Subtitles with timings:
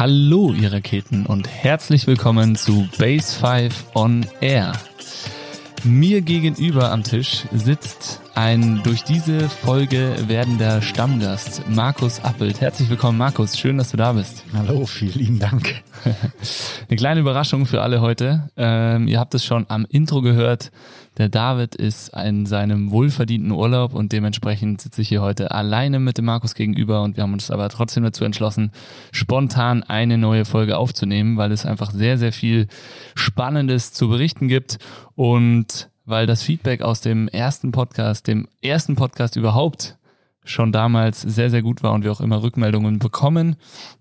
[0.00, 4.72] Hallo, ihr Raketen und herzlich willkommen zu Base 5 on Air.
[5.84, 12.62] Mir gegenüber am Tisch sitzt ein durch diese Folge werdender Stammgast, Markus Appelt.
[12.62, 13.58] Herzlich willkommen, Markus.
[13.58, 14.42] Schön, dass du da bist.
[14.54, 15.82] Hallo, vielen lieben Dank.
[16.88, 18.48] Eine kleine Überraschung für alle heute.
[18.56, 20.70] Ähm, ihr habt es schon am Intro gehört.
[21.20, 26.16] Der David ist in seinem wohlverdienten Urlaub und dementsprechend sitze ich hier heute alleine mit
[26.16, 28.72] dem Markus gegenüber und wir haben uns aber trotzdem dazu entschlossen,
[29.12, 32.68] spontan eine neue Folge aufzunehmen, weil es einfach sehr, sehr viel
[33.14, 34.78] Spannendes zu berichten gibt
[35.14, 39.98] und weil das Feedback aus dem ersten Podcast, dem ersten Podcast überhaupt
[40.42, 43.56] schon damals sehr, sehr gut war und wir auch immer Rückmeldungen bekommen.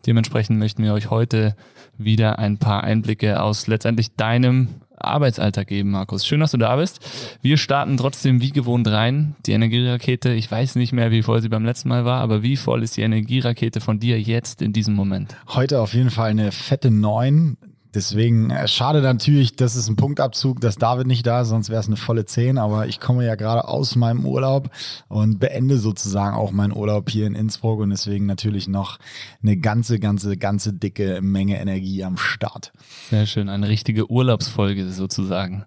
[0.05, 1.57] Dementsprechend möchten wir euch heute
[1.97, 4.69] wieder ein paar Einblicke aus letztendlich deinem
[5.01, 6.25] Arbeitsalltag geben, Markus.
[6.25, 6.99] Schön, dass du da bist.
[7.41, 9.35] Wir starten trotzdem wie gewohnt rein.
[9.45, 12.57] Die Energierakete, ich weiß nicht mehr, wie voll sie beim letzten Mal war, aber wie
[12.57, 15.35] voll ist die Energierakete von dir jetzt in diesem Moment?
[15.47, 17.57] Heute auf jeden Fall eine fette 9.
[17.93, 21.79] Deswegen äh, schade natürlich, das ist ein Punktabzug, dass David nicht da ist, sonst wäre
[21.79, 22.57] es eine volle 10.
[22.57, 24.69] Aber ich komme ja gerade aus meinem Urlaub
[25.07, 28.99] und beende sozusagen auch meinen Urlaub hier in Innsbruck und deswegen natürlich noch
[29.41, 32.71] eine ganze, ganze, ganze dicke Menge Energie am Start.
[33.09, 35.65] Sehr schön, eine richtige Urlaubsfolge sozusagen.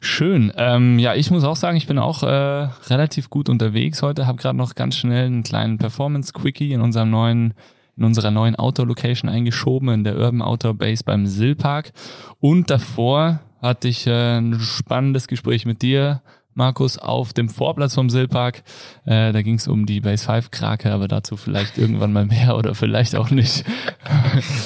[0.00, 0.50] Schön.
[0.56, 4.26] Ähm, ja, ich muss auch sagen, ich bin auch äh, relativ gut unterwegs heute.
[4.26, 7.52] Habe gerade noch ganz schnell einen kleinen Performance-Quickie in unserem neuen
[8.00, 11.92] in unserer neuen Outdoor-Location eingeschoben, in der Urban Outdoor Base beim Sillpark.
[12.40, 16.22] Und davor hatte ich äh, ein spannendes Gespräch mit dir,
[16.54, 18.62] Markus, auf dem Vorplatz vom Sillpark.
[19.06, 22.56] Äh, da ging es um die Base 5 Krake, aber dazu vielleicht irgendwann mal mehr
[22.56, 23.64] oder vielleicht auch nicht.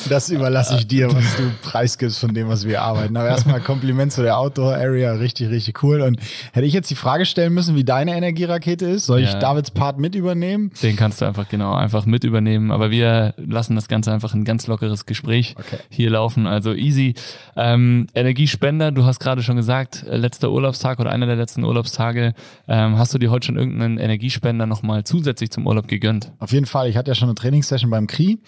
[0.08, 3.16] Das überlasse ich dir, was du preisgibst von dem, was wir arbeiten.
[3.16, 6.02] Aber erstmal Kompliment zu der Outdoor Area, richtig, richtig cool.
[6.02, 6.18] Und
[6.52, 9.28] hätte ich jetzt die Frage stellen müssen, wie deine Energierakete ist, soll ja.
[9.28, 10.70] ich Davids Part mit übernehmen?
[10.82, 12.70] Den kannst du einfach genau einfach mit übernehmen.
[12.70, 15.78] Aber wir lassen das Ganze einfach ein ganz lockeres Gespräch okay.
[15.88, 16.46] hier laufen.
[16.46, 17.14] Also easy.
[17.56, 21.73] Ähm, Energiespender, du hast gerade schon gesagt, äh, letzter Urlaubstag oder einer der letzten Urlaubstage
[21.74, 22.34] Urlaubstage.
[22.68, 26.32] Ähm, hast du dir heute schon irgendeinen Energiespender nochmal zusätzlich zum Urlaub gegönnt?
[26.38, 26.88] Auf jeden Fall.
[26.88, 28.38] Ich hatte ja schon eine Trainingssession beim KRI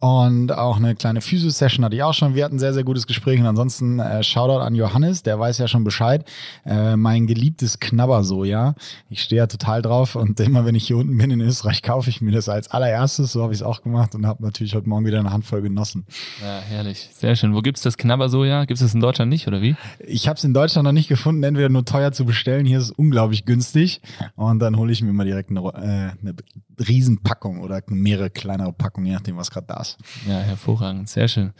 [0.00, 2.34] und auch eine kleine Physio-Session hatte ich auch schon.
[2.34, 3.38] Wir hatten ein sehr, sehr gutes Gespräch.
[3.38, 6.24] Und ansonsten äh, Shoutout an Johannes, der weiß ja schon Bescheid.
[6.64, 8.74] Äh, mein geliebtes Knabbersoja.
[9.10, 12.08] Ich stehe ja total drauf und immer wenn ich hier unten bin in Österreich, kaufe
[12.08, 13.32] ich mir das als allererstes.
[13.32, 16.06] So habe ich es auch gemacht und habe natürlich heute Morgen wieder eine Handvoll genossen.
[16.40, 17.10] Ja, herrlich.
[17.12, 17.54] Sehr schön.
[17.54, 18.64] Wo gibt's das Knabbersoja?
[18.64, 19.76] Gibt es das in Deutschland nicht oder wie?
[19.98, 21.42] Ich habe es in Deutschland noch nicht gefunden.
[21.42, 22.64] Entweder nur teuer zu bestellen.
[22.70, 24.00] Hier ist unglaublich günstig.
[24.36, 26.36] Und dann hole ich mir immer direkt eine, äh, eine
[26.78, 29.98] Riesenpackung oder mehrere kleinere Packungen, je nachdem, was gerade da ist.
[30.28, 31.08] Ja, hervorragend.
[31.08, 31.52] Sehr schön.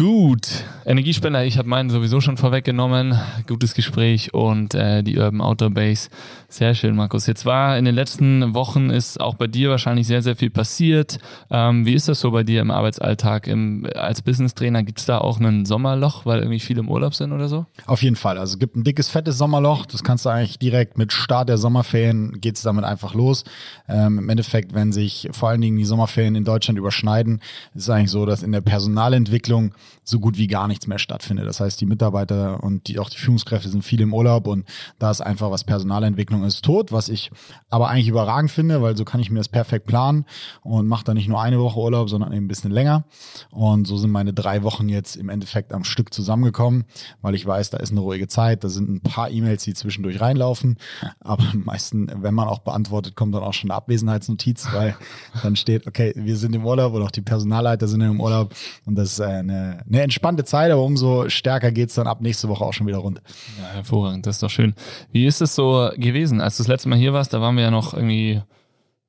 [0.00, 3.20] Gut, Energiespender, ich habe meinen sowieso schon vorweggenommen.
[3.46, 6.08] Gutes Gespräch und äh, die Urban Outdoor Base.
[6.48, 7.26] Sehr schön, Markus.
[7.26, 11.18] Jetzt war in den letzten Wochen ist auch bei dir wahrscheinlich sehr, sehr viel passiert.
[11.50, 13.46] Ähm, wie ist das so bei dir im Arbeitsalltag?
[13.46, 17.14] Im, als Business Trainer gibt es da auch ein Sommerloch, weil irgendwie viele im Urlaub
[17.14, 17.66] sind oder so?
[17.84, 18.38] Auf jeden Fall.
[18.38, 19.84] Also es gibt ein dickes, fettes Sommerloch.
[19.84, 23.44] Das kannst du eigentlich direkt mit Start der Sommerferien geht es damit einfach los.
[23.86, 27.42] Ähm, Im Endeffekt, wenn sich vor allen Dingen die Sommerferien in Deutschland überschneiden,
[27.74, 31.46] ist es eigentlich so, dass in der Personalentwicklung so gut wie gar nichts mehr stattfindet.
[31.46, 34.66] Das heißt, die Mitarbeiter und die, auch die Führungskräfte sind viel im Urlaub und
[34.98, 37.30] da ist einfach, was Personalentwicklung ist, tot, was ich
[37.68, 40.24] aber eigentlich überragend finde, weil so kann ich mir das perfekt planen
[40.62, 43.04] und mache da nicht nur eine Woche Urlaub, sondern eben ein bisschen länger.
[43.50, 46.84] Und so sind meine drei Wochen jetzt im Endeffekt am Stück zusammengekommen,
[47.22, 50.20] weil ich weiß, da ist eine ruhige Zeit, da sind ein paar E-Mails, die zwischendurch
[50.20, 50.76] reinlaufen,
[51.20, 54.96] aber am meisten, wenn man auch beantwortet, kommt dann auch schon eine Abwesenheitsnotiz, weil
[55.42, 58.54] dann steht, okay, wir sind im Urlaub oder auch die Personalleiter sind im Urlaub
[58.86, 62.48] und das ist eine eine entspannte Zeit, aber umso stärker geht es dann ab nächste
[62.48, 63.20] Woche auch schon wieder rund.
[63.58, 64.74] Ja, hervorragend, das ist doch schön.
[65.12, 67.32] Wie ist es so gewesen, als du das letzte Mal hier warst?
[67.32, 68.42] Da waren wir ja noch irgendwie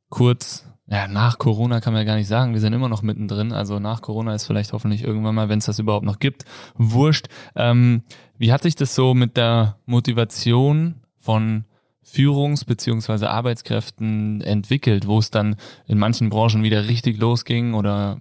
[0.10, 2.54] kurz, ja, nach Corona kann man ja gar nicht sagen.
[2.54, 3.54] Wir sind immer noch mittendrin.
[3.54, 6.46] Also nach Corona ist vielleicht hoffentlich irgendwann mal, wenn es das überhaupt noch gibt,
[6.76, 7.28] wurscht.
[7.56, 8.04] Ähm,
[8.38, 11.66] wie hat sich das so mit der Motivation von
[12.04, 15.56] Führungs- beziehungsweise Arbeitskräften entwickelt, wo es dann
[15.88, 18.20] in manchen Branchen wieder richtig losging oder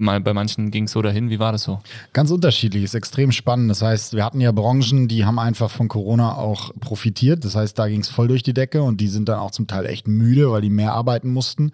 [0.00, 1.30] mal bei manchen ging es so dahin.
[1.30, 1.80] Wie war das so?
[2.12, 3.70] Ganz unterschiedlich, ist extrem spannend.
[3.70, 7.44] Das heißt, wir hatten ja Branchen, die haben einfach von Corona auch profitiert.
[7.44, 9.66] Das heißt, da ging es voll durch die Decke und die sind dann auch zum
[9.66, 11.72] Teil echt müde, weil die mehr arbeiten mussten.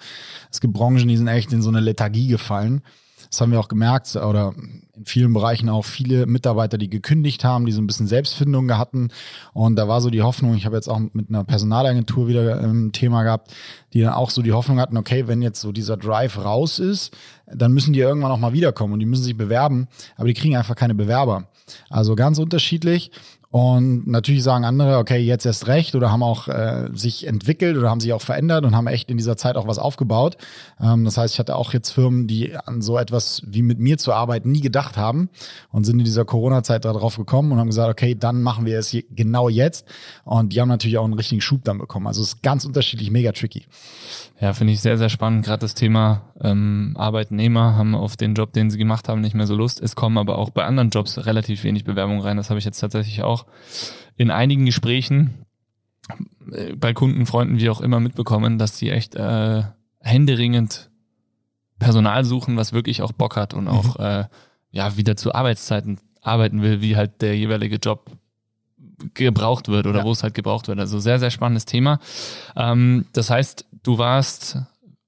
[0.51, 2.83] Es gibt Branchen, die sind echt in so eine Lethargie gefallen.
[3.31, 4.55] Das haben wir auch gemerkt oder
[4.97, 9.09] in vielen Bereichen auch viele Mitarbeiter, die gekündigt haben, die so ein bisschen Selbstfindung hatten.
[9.53, 12.65] Und da war so die Hoffnung, ich habe jetzt auch mit einer Personalagentur wieder ein
[12.65, 13.53] ähm, Thema gehabt,
[13.93, 17.15] die dann auch so die Hoffnung hatten, okay, wenn jetzt so dieser Drive raus ist,
[17.47, 20.57] dann müssen die irgendwann auch mal wiederkommen und die müssen sich bewerben, aber die kriegen
[20.57, 21.49] einfach keine Bewerber.
[21.91, 23.11] Also ganz unterschiedlich.
[23.57, 27.89] Und natürlich sagen andere, okay, jetzt erst recht oder haben auch äh, sich entwickelt oder
[27.89, 30.37] haben sich auch verändert und haben echt in dieser Zeit auch was aufgebaut.
[30.79, 33.97] Ähm, das heißt, ich hatte auch jetzt Firmen, die an so etwas wie mit mir
[33.97, 35.31] zu arbeiten nie gedacht haben
[35.73, 38.95] und sind in dieser Corona-Zeit darauf gekommen und haben gesagt, okay, dann machen wir es
[39.13, 39.87] genau jetzt.
[40.25, 42.09] Und die haben natürlich auch einen richtigen Schub dann bekommen.
[42.09, 43.65] Also es ist ganz unterschiedlich, mega tricky.
[44.39, 45.47] Ja, finde ich sehr, sehr spannend.
[45.47, 49.47] Gerade das Thema ähm, Arbeitnehmer haben auf den Job, den sie gemacht haben, nicht mehr
[49.47, 49.81] so Lust.
[49.81, 52.37] Es kommen aber auch bei anderen Jobs relativ wenig Bewerbungen rein.
[52.37, 53.47] Das habe ich jetzt tatsächlich auch
[54.17, 55.47] in einigen Gesprächen
[56.53, 59.63] äh, bei Kunden, Freunden, wie auch immer mitbekommen, dass sie echt äh,
[60.01, 60.91] händeringend
[61.79, 63.71] Personal suchen, was wirklich auch Bock hat und mhm.
[63.71, 64.25] auch äh,
[64.71, 68.11] ja wieder zu Arbeitszeiten arbeiten will, wie halt der jeweilige Job
[69.15, 70.05] gebraucht wird oder ja.
[70.05, 70.79] wo es halt gebraucht wird.
[70.79, 71.99] Also sehr, sehr spannendes Thema.
[72.55, 74.59] Ähm, das heißt, du warst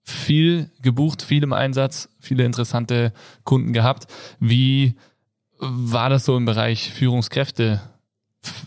[0.05, 3.12] viel gebucht, viel im Einsatz, viele interessante
[3.44, 4.06] Kunden gehabt.
[4.40, 4.94] Wie
[5.58, 7.81] war das so im Bereich Führungskräfte?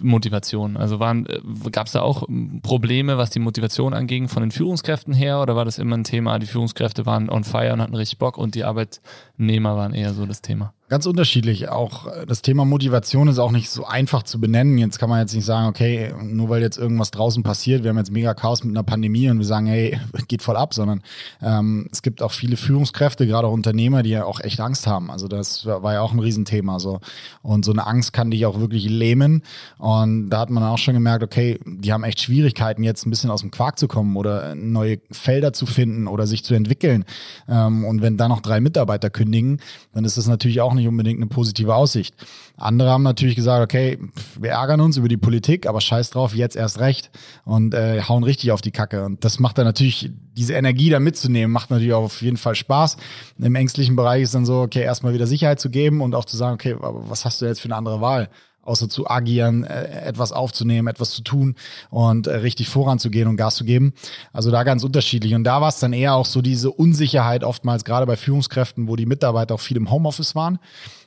[0.02, 0.78] Motivation?
[0.78, 1.26] Also waren,
[1.72, 2.28] gab es da auch
[2.62, 6.40] Probleme, was die Motivation anging von den Führungskräften her oder war das immer ein Thema,
[6.40, 10.26] die Führungskräfte waren on fire und hatten richtig Bock und die Arbeitnehmer waren eher so
[10.26, 10.74] das Thema?
[10.92, 11.70] Ganz unterschiedlich.
[11.70, 14.78] Auch äh, das Thema Motivation ist auch nicht so einfach zu benennen.
[14.78, 17.98] Jetzt kann man jetzt nicht sagen, okay, nur weil jetzt irgendwas draußen passiert, wir haben
[17.98, 19.98] jetzt mega Chaos mit einer Pandemie und wir sagen, hey,
[20.28, 21.02] geht voll ab, sondern
[21.42, 25.10] ähm, es gibt auch viele Führungskräfte, gerade auch Unternehmer, die ja auch echt Angst haben.
[25.10, 26.78] Also das war ja auch ein Riesenthema.
[26.78, 27.00] So.
[27.42, 29.44] Und so eine Angst kann dich auch wirklich lähmen.
[29.78, 33.32] Und da hat man auch schon gemerkt, okay, die haben echt Schwierigkeiten, jetzt ein bisschen
[33.32, 37.06] aus dem Quark zu kommen oder neue Felder zu finden oder sich zu entwickeln.
[37.48, 39.62] Ähm, und wenn da noch drei Mitarbeiter kündigen,
[39.94, 42.16] dann ist das natürlich auch nicht nicht unbedingt eine positive Aussicht.
[42.58, 44.00] Andere haben natürlich gesagt, okay,
[44.40, 47.10] wir ärgern uns über die Politik, aber scheiß drauf, jetzt erst recht
[47.46, 49.06] und äh, hauen richtig auf die Kacke.
[49.06, 52.56] Und das macht dann natürlich, diese Energie da mitzunehmen, macht natürlich auch auf jeden Fall
[52.56, 52.98] Spaß.
[53.40, 56.38] Im ängstlichen Bereich ist dann so, okay, erstmal wieder Sicherheit zu geben und auch zu
[56.38, 58.30] sagen, okay, was hast du jetzt für eine andere Wahl?
[58.64, 61.56] Außer zu agieren, äh, etwas aufzunehmen, etwas zu tun
[61.90, 63.94] und äh, richtig voranzugehen und Gas zu geben.
[64.34, 65.34] Also da ganz unterschiedlich.
[65.34, 68.96] Und da war es dann eher auch so diese Unsicherheit oftmals, gerade bei Führungskräften, wo
[68.96, 70.60] die Mitarbeiter auch viel im Homeoffice waren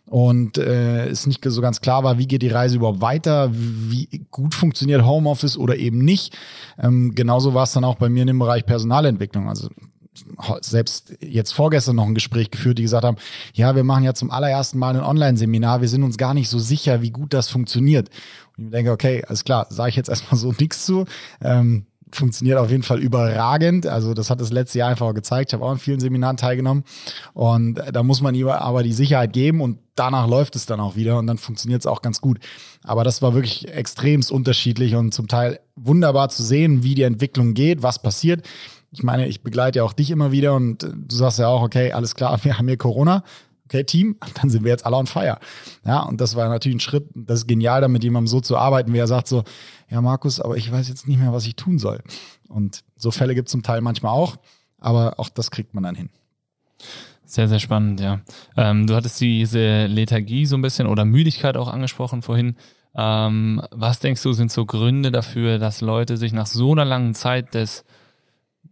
[0.07, 4.27] und äh, es nicht so ganz klar war, wie geht die Reise überhaupt weiter, wie
[4.31, 6.37] gut funktioniert Homeoffice oder eben nicht.
[6.79, 9.49] Ähm, genauso war es dann auch bei mir in dem Bereich Personalentwicklung.
[9.49, 9.69] Also
[10.61, 13.17] selbst jetzt vorgestern noch ein Gespräch geführt, die gesagt haben,
[13.53, 16.59] ja, wir machen ja zum allerersten Mal ein Online-Seminar, wir sind uns gar nicht so
[16.59, 18.11] sicher, wie gut das funktioniert.
[18.57, 21.07] Und ich denke, okay, alles klar, sage ich jetzt erstmal so nichts zu.
[21.41, 23.87] Ähm, funktioniert auf jeden Fall überragend.
[23.87, 25.51] Also das hat das letzte Jahr einfach gezeigt.
[25.51, 26.85] Ich habe auch in vielen Seminaren teilgenommen
[27.33, 30.97] und da muss man ihm aber die Sicherheit geben und danach läuft es dann auch
[30.97, 32.39] wieder und dann funktioniert es auch ganz gut.
[32.83, 37.55] Aber das war wirklich extremst unterschiedlich und zum Teil wunderbar zu sehen, wie die Entwicklung
[37.55, 38.47] geht, was passiert
[38.95, 41.93] ich meine, ich begleite ja auch dich immer wieder und du sagst ja auch, okay,
[41.93, 43.25] alles klar, wir haben hier Corona.
[43.67, 45.39] Okay, Team, dann sind wir jetzt alle on fire.
[45.85, 48.57] Ja, und das war natürlich ein Schritt, das ist genial, da mit jemandem so zu
[48.57, 49.43] arbeiten, wie er sagt so,
[49.91, 52.03] ja, Markus, aber ich weiß jetzt nicht mehr, was ich tun soll.
[52.49, 54.37] Und so Fälle gibt es zum Teil manchmal auch,
[54.79, 56.11] aber auch das kriegt man dann hin.
[57.25, 58.21] Sehr, sehr spannend, ja.
[58.57, 62.57] Ähm, du hattest diese Lethargie so ein bisschen oder Müdigkeit auch angesprochen vorhin.
[62.95, 67.15] Ähm, was denkst du, sind so Gründe dafür, dass Leute sich nach so einer langen
[67.15, 67.85] Zeit des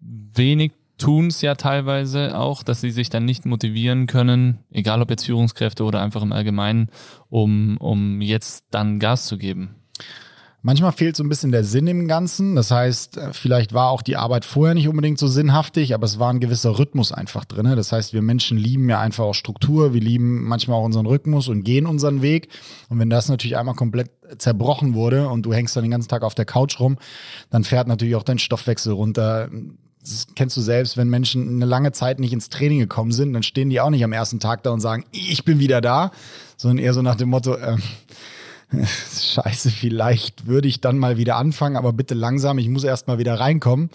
[0.02, 5.10] wenig tun es ja teilweise auch, dass sie sich dann nicht motivieren können, egal ob
[5.10, 6.90] jetzt Führungskräfte oder einfach im Allgemeinen,
[7.28, 9.76] um, um jetzt dann Gas zu geben.
[10.64, 12.54] Manchmal fehlt so ein bisschen der Sinn im Ganzen.
[12.54, 16.20] Das heißt, äh, vielleicht war auch die Arbeit vorher nicht unbedingt so sinnhaftig, aber es
[16.20, 17.64] war ein gewisser Rhythmus einfach drin.
[17.74, 19.92] Das heißt, wir Menschen lieben ja einfach auch Struktur.
[19.92, 22.48] Wir lieben manchmal auch unseren Rhythmus und gehen unseren Weg.
[22.88, 26.22] Und wenn das natürlich einmal komplett zerbrochen wurde und du hängst dann den ganzen Tag
[26.22, 26.96] auf der Couch rum,
[27.50, 29.50] dann fährt natürlich auch dein Stoffwechsel runter
[30.02, 33.42] das kennst du selbst, wenn Menschen eine lange Zeit nicht ins Training gekommen sind, dann
[33.42, 36.10] stehen die auch nicht am ersten Tag da und sagen, ich bin wieder da,
[36.56, 37.76] sondern eher so nach dem Motto, äh,
[39.20, 43.18] Scheiße, vielleicht würde ich dann mal wieder anfangen, aber bitte langsam, ich muss erst mal
[43.18, 43.90] wieder reinkommen.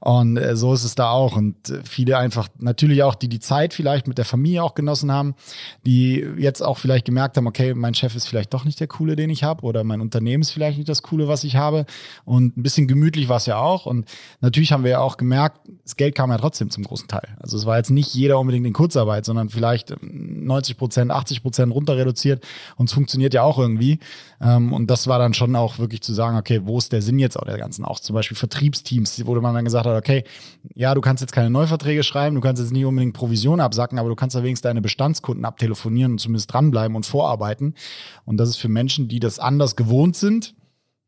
[0.00, 1.36] Und äh, so ist es da auch.
[1.36, 5.12] Und äh, viele einfach, natürlich auch, die die Zeit vielleicht mit der Familie auch genossen
[5.12, 5.34] haben,
[5.84, 9.16] die jetzt auch vielleicht gemerkt haben, okay, mein Chef ist vielleicht doch nicht der Coole,
[9.16, 11.86] den ich habe, oder mein Unternehmen ist vielleicht nicht das Coole, was ich habe.
[12.24, 13.86] Und ein bisschen gemütlich war es ja auch.
[13.86, 14.08] Und
[14.40, 17.28] natürlich haben wir ja auch gemerkt, das Geld kam ja trotzdem zum großen Teil.
[17.40, 21.74] Also es war jetzt nicht jeder unbedingt in Kurzarbeit, sondern vielleicht 90 Prozent, 80 Prozent
[21.74, 22.44] runter reduziert.
[22.76, 23.98] Und es funktioniert ja auch irgendwie.
[24.40, 27.18] Ähm, und das war dann schon auch wirklich zu sagen, okay, wo ist der Sinn
[27.18, 27.84] jetzt auch der ganzen?
[27.84, 30.24] Auch zum Beispiel Vertriebsteams, wo man dann gesagt hat, okay,
[30.74, 34.08] ja, du kannst jetzt keine Neuverträge schreiben, du kannst jetzt nicht unbedingt Provision absacken, aber
[34.08, 37.74] du kannst ja wenigstens deine Bestandskunden abtelefonieren und zumindest dranbleiben und vorarbeiten.
[38.24, 40.54] Und das ist für Menschen, die das anders gewohnt sind,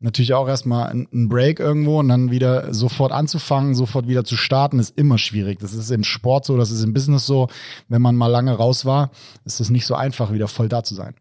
[0.00, 4.78] natürlich auch erstmal ein Break irgendwo und dann wieder sofort anzufangen, sofort wieder zu starten,
[4.78, 5.58] ist immer schwierig.
[5.60, 7.48] Das ist im Sport so, das ist im Business so.
[7.88, 9.10] Wenn man mal lange raus war,
[9.44, 11.14] ist es nicht so einfach, wieder voll da zu sein.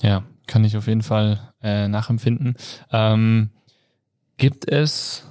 [0.00, 2.56] Ja, Kann ich auf jeden Fall äh, nachempfinden.
[2.92, 3.50] Ähm,
[4.36, 5.24] gibt es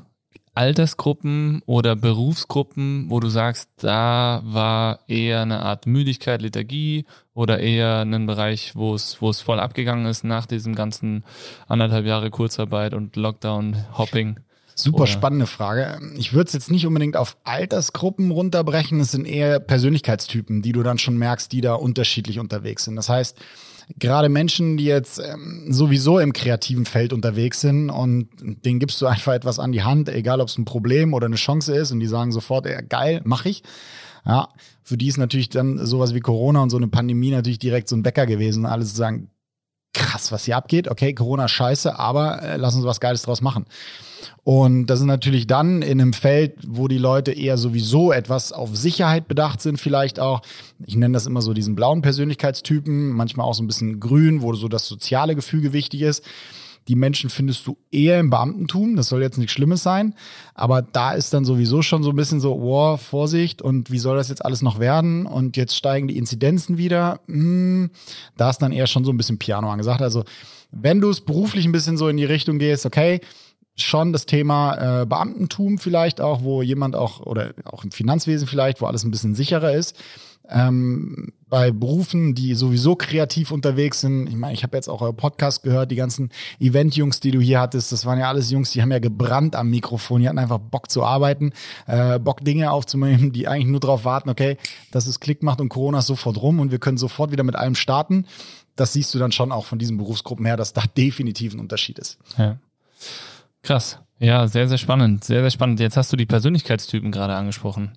[0.55, 8.01] Altersgruppen oder Berufsgruppen, wo du sagst, da war eher eine Art Müdigkeit, Lethargie oder eher
[8.01, 11.23] ein Bereich, wo es, wo es voll abgegangen ist nach diesem ganzen
[11.67, 14.39] anderthalb Jahre Kurzarbeit und Lockdown, Hopping?
[14.75, 15.99] Super spannende Frage.
[16.17, 18.99] Ich würde es jetzt nicht unbedingt auf Altersgruppen runterbrechen.
[18.99, 22.95] Es sind eher Persönlichkeitstypen, die du dann schon merkst, die da unterschiedlich unterwegs sind.
[22.95, 23.37] Das heißt,
[23.97, 29.07] gerade Menschen, die jetzt ähm, sowieso im kreativen Feld unterwegs sind und denen gibst du
[29.07, 31.99] einfach etwas an die Hand, egal ob es ein Problem oder eine Chance ist und
[31.99, 33.63] die sagen sofort, ey, geil, mach ich.
[34.25, 34.49] Ja,
[34.83, 37.95] für die ist natürlich dann sowas wie Corona und so eine Pandemie natürlich direkt so
[37.95, 38.65] ein Bäcker gewesen.
[38.65, 39.29] Alle zu sagen,
[39.93, 40.89] krass, was hier abgeht.
[40.89, 43.65] Okay, Corona scheiße, aber äh, lass uns was Geiles draus machen.
[44.43, 48.75] Und das ist natürlich dann in einem Feld, wo die Leute eher sowieso etwas auf
[48.75, 50.41] Sicherheit bedacht sind, vielleicht auch.
[50.85, 54.53] Ich nenne das immer so diesen blauen Persönlichkeitstypen, manchmal auch so ein bisschen grün, wo
[54.53, 56.23] so das soziale Gefüge wichtig ist.
[56.87, 58.95] Die Menschen findest du eher im Beamtentum.
[58.95, 60.15] Das soll jetzt nichts Schlimmes sein.
[60.53, 64.17] Aber da ist dann sowieso schon so ein bisschen so, wow, Vorsicht und wie soll
[64.17, 65.25] das jetzt alles noch werden?
[65.25, 67.21] Und jetzt steigen die Inzidenzen wieder.
[67.27, 67.89] Hm,
[68.35, 70.01] da ist dann eher schon so ein bisschen Piano angesagt.
[70.01, 70.25] Also
[70.71, 73.21] wenn du es beruflich ein bisschen so in die Richtung gehst, okay,
[73.75, 78.81] schon das Thema äh, Beamtentum vielleicht auch, wo jemand auch, oder auch im Finanzwesen vielleicht,
[78.81, 79.95] wo alles ein bisschen sicherer ist
[80.49, 84.27] ähm, bei Berufen, die sowieso kreativ unterwegs sind.
[84.27, 87.59] Ich meine, ich habe jetzt auch euer Podcast gehört, die ganzen Event-Jungs, die du hier
[87.59, 90.59] hattest, das waren ja alles Jungs, die haben ja gebrannt am Mikrofon, die hatten einfach
[90.59, 91.53] Bock zu arbeiten,
[91.87, 94.57] äh, Bock Dinge aufzunehmen, die eigentlich nur darauf warten, okay,
[94.91, 97.55] dass es Klick macht und Corona ist sofort rum und wir können sofort wieder mit
[97.55, 98.25] allem starten.
[98.75, 101.99] Das siehst du dann schon auch von diesen Berufsgruppen her, dass da definitiv ein Unterschied
[101.99, 102.17] ist.
[102.37, 102.57] Ja.
[103.63, 103.99] Krass.
[104.19, 105.23] Ja, sehr, sehr spannend.
[105.23, 105.79] Sehr, sehr spannend.
[105.79, 107.91] Jetzt hast du die Persönlichkeitstypen gerade angesprochen.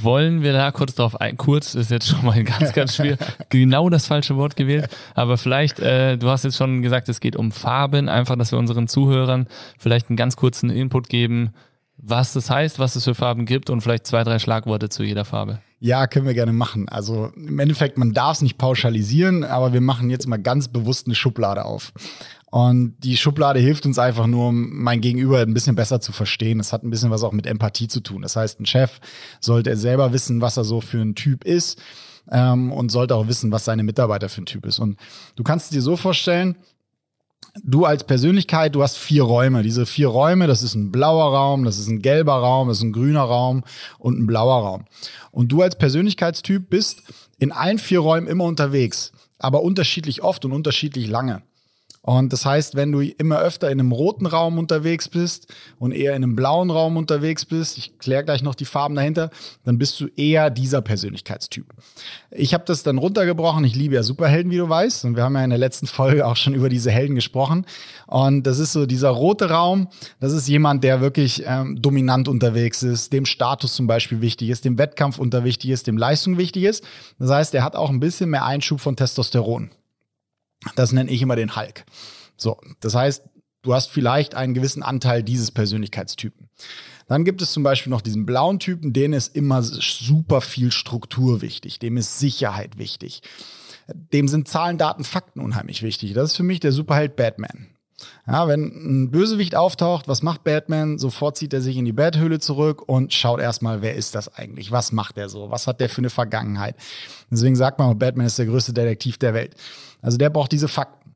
[0.00, 1.36] Wollen wir da kurz drauf ein?
[1.36, 3.18] Kurz ist jetzt schon mal ganz, ganz schwer.
[3.48, 4.88] genau das falsche Wort gewählt.
[5.14, 8.08] Aber vielleicht, äh, du hast jetzt schon gesagt, es geht um Farben.
[8.08, 9.46] Einfach, dass wir unseren Zuhörern
[9.78, 11.52] vielleicht einen ganz kurzen Input geben,
[11.96, 15.24] was das heißt, was es für Farben gibt und vielleicht zwei, drei Schlagworte zu jeder
[15.24, 15.60] Farbe.
[15.78, 16.88] Ja, können wir gerne machen.
[16.88, 21.06] Also im Endeffekt, man darf es nicht pauschalisieren, aber wir machen jetzt mal ganz bewusst
[21.06, 21.92] eine Schublade auf.
[22.48, 26.60] Und die Schublade hilft uns einfach nur, um mein Gegenüber ein bisschen besser zu verstehen.
[26.60, 28.22] Es hat ein bisschen was auch mit Empathie zu tun.
[28.22, 29.00] Das heißt, ein Chef
[29.40, 31.80] sollte selber wissen, was er so für ein Typ ist
[32.30, 34.78] ähm, und sollte auch wissen, was seine Mitarbeiter für ein Typ ist.
[34.78, 34.96] Und
[35.34, 36.56] du kannst es dir so vorstellen,
[37.64, 39.62] du als Persönlichkeit, du hast vier Räume.
[39.62, 42.84] Diese vier Räume, das ist ein blauer Raum, das ist ein gelber Raum, das ist
[42.84, 43.64] ein grüner Raum
[43.98, 44.84] und ein blauer Raum.
[45.30, 47.02] Und du als Persönlichkeitstyp bist
[47.38, 51.42] in allen vier Räumen immer unterwegs, aber unterschiedlich oft und unterschiedlich lange.
[52.06, 56.14] Und das heißt, wenn du immer öfter in einem roten Raum unterwegs bist und eher
[56.14, 59.30] in einem blauen Raum unterwegs bist, ich kläre gleich noch die Farben dahinter,
[59.64, 61.66] dann bist du eher dieser Persönlichkeitstyp.
[62.30, 63.64] Ich habe das dann runtergebrochen.
[63.64, 65.04] Ich liebe ja Superhelden, wie du weißt.
[65.04, 67.66] Und wir haben ja in der letzten Folge auch schon über diese Helden gesprochen.
[68.06, 69.88] Und das ist so dieser rote Raum.
[70.20, 74.64] Das ist jemand, der wirklich ähm, dominant unterwegs ist, dem Status zum Beispiel wichtig ist,
[74.64, 76.84] dem Wettkampf unter wichtig ist, dem Leistung wichtig ist.
[77.18, 79.70] Das heißt, er hat auch ein bisschen mehr Einschub von Testosteron.
[80.74, 81.84] Das nenne ich immer den Hulk.
[82.36, 83.24] So, das heißt,
[83.62, 86.48] du hast vielleicht einen gewissen Anteil dieses Persönlichkeitstypen.
[87.08, 91.40] Dann gibt es zum Beispiel noch diesen blauen Typen, denen ist immer super viel Struktur
[91.40, 93.22] wichtig, dem ist Sicherheit wichtig.
[94.12, 96.12] Dem sind Zahlen, Daten, Fakten unheimlich wichtig.
[96.14, 97.68] Das ist für mich der Superheld Batman.
[98.26, 100.98] Ja, wenn ein Bösewicht auftaucht, was macht Batman?
[100.98, 104.70] Sofort zieht er sich in die Betthöhle zurück und schaut erstmal, wer ist das eigentlich?
[104.70, 105.50] Was macht er so?
[105.50, 106.76] Was hat der für eine Vergangenheit?
[107.30, 109.54] Deswegen sagt man, Batman ist der größte Detektiv der Welt.
[110.02, 111.14] Also der braucht diese Fakten.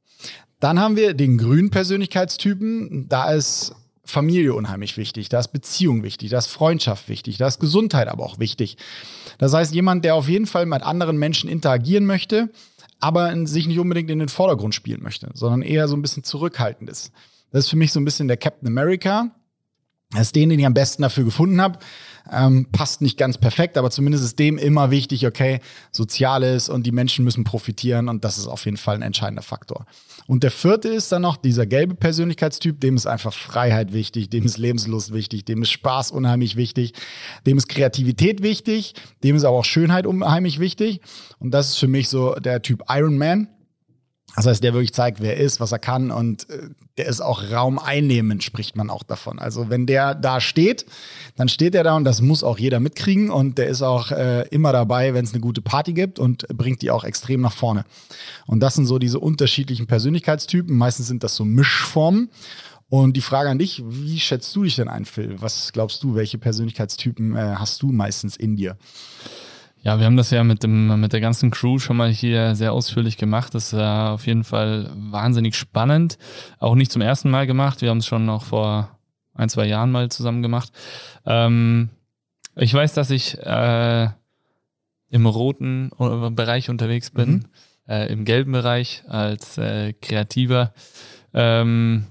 [0.58, 3.08] Dann haben wir den grünen Persönlichkeitstypen.
[3.08, 3.74] Da ist
[4.10, 8.24] Familie unheimlich wichtig, da ist Beziehung wichtig, da ist Freundschaft wichtig, da ist Gesundheit aber
[8.24, 8.76] auch wichtig.
[9.38, 12.50] Das heißt, jemand, der auf jeden Fall mit anderen Menschen interagieren möchte,
[13.00, 16.88] aber sich nicht unbedingt in den Vordergrund spielen möchte, sondern eher so ein bisschen zurückhaltend
[16.88, 17.12] ist.
[17.50, 19.34] Das ist für mich so ein bisschen der Captain America.
[20.12, 21.78] Das ist den, den ich am besten dafür gefunden habe.
[22.32, 25.60] Ähm, passt nicht ganz perfekt, aber zumindest ist dem immer wichtig, okay,
[25.90, 29.86] Soziales und die Menschen müssen profitieren und das ist auf jeden Fall ein entscheidender Faktor.
[30.26, 34.44] Und der vierte ist dann noch dieser gelbe Persönlichkeitstyp, dem ist einfach Freiheit wichtig, dem
[34.44, 36.92] ist Lebenslust wichtig, dem ist Spaß unheimlich wichtig,
[37.46, 38.94] dem ist Kreativität wichtig,
[39.24, 41.00] dem ist aber auch Schönheit unheimlich wichtig
[41.40, 43.48] und das ist für mich so der Typ Iron Man.
[44.36, 46.68] Das heißt, der wirklich zeigt, wer er ist, was er kann und äh,
[46.98, 49.38] der ist auch Raum einnehmend, spricht man auch davon.
[49.38, 50.86] Also wenn der da steht,
[51.36, 54.46] dann steht er da und das muss auch jeder mitkriegen und der ist auch äh,
[54.48, 57.84] immer dabei, wenn es eine gute Party gibt und bringt die auch extrem nach vorne.
[58.46, 60.76] Und das sind so diese unterschiedlichen Persönlichkeitstypen.
[60.76, 62.30] Meistens sind das so Mischformen.
[62.90, 65.36] Und die Frage an dich, wie schätzt du dich denn ein, Phil?
[65.40, 68.76] Was glaubst du, welche Persönlichkeitstypen äh, hast du meistens in dir?
[69.82, 72.72] Ja, wir haben das ja mit, dem, mit der ganzen Crew schon mal hier sehr
[72.72, 73.54] ausführlich gemacht.
[73.54, 76.18] Das ist ja auf jeden Fall wahnsinnig spannend.
[76.58, 77.80] Auch nicht zum ersten Mal gemacht.
[77.80, 78.98] Wir haben es schon noch vor
[79.34, 80.70] ein, zwei Jahren mal zusammen gemacht.
[81.24, 81.88] Ähm,
[82.56, 84.08] ich weiß, dass ich äh,
[85.08, 85.90] im roten
[86.36, 87.44] Bereich unterwegs bin, mhm.
[87.88, 90.74] äh, im gelben Bereich als äh, Kreativer.
[91.32, 92.06] Ähm,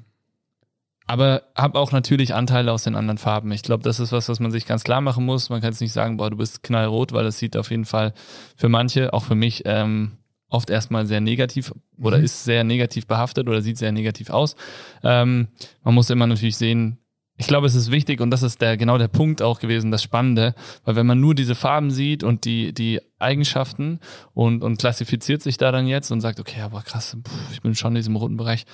[1.10, 3.52] aber habe auch natürlich Anteile aus den anderen Farben.
[3.52, 5.50] Ich glaube, das ist was, was man sich ganz klar machen muss.
[5.50, 8.14] Man kann jetzt nicht sagen, boah, du bist knallrot, weil das sieht auf jeden Fall
[8.56, 10.12] für manche, auch für mich, ähm,
[10.50, 12.26] oft erstmal sehr negativ oder mhm.
[12.26, 14.56] ist sehr negativ behaftet oder sieht sehr negativ aus.
[15.02, 15.48] Ähm,
[15.84, 17.00] man muss immer natürlich sehen,
[17.38, 20.04] ich glaube, es ist wichtig und das ist der genau der Punkt auch gewesen, das
[20.04, 20.54] Spannende,
[20.86, 24.00] weil wenn man nur diese Farben sieht und die die Eigenschaften
[24.34, 27.76] und und klassifiziert sich da dann jetzt und sagt, okay, aber krass, pff, ich bin
[27.76, 28.66] schon in diesem roten Bereich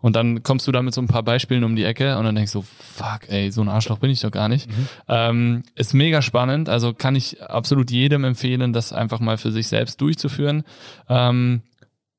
[0.00, 2.34] und dann kommst du da mit so ein paar Beispielen um die Ecke und dann
[2.34, 4.68] denkst du, fuck, ey, so ein Arschloch bin ich doch gar nicht.
[4.68, 4.88] Mhm.
[5.08, 9.68] Ähm, ist mega spannend, also kann ich absolut jedem empfehlen, das einfach mal für sich
[9.68, 10.64] selbst durchzuführen.
[11.08, 11.62] Ähm,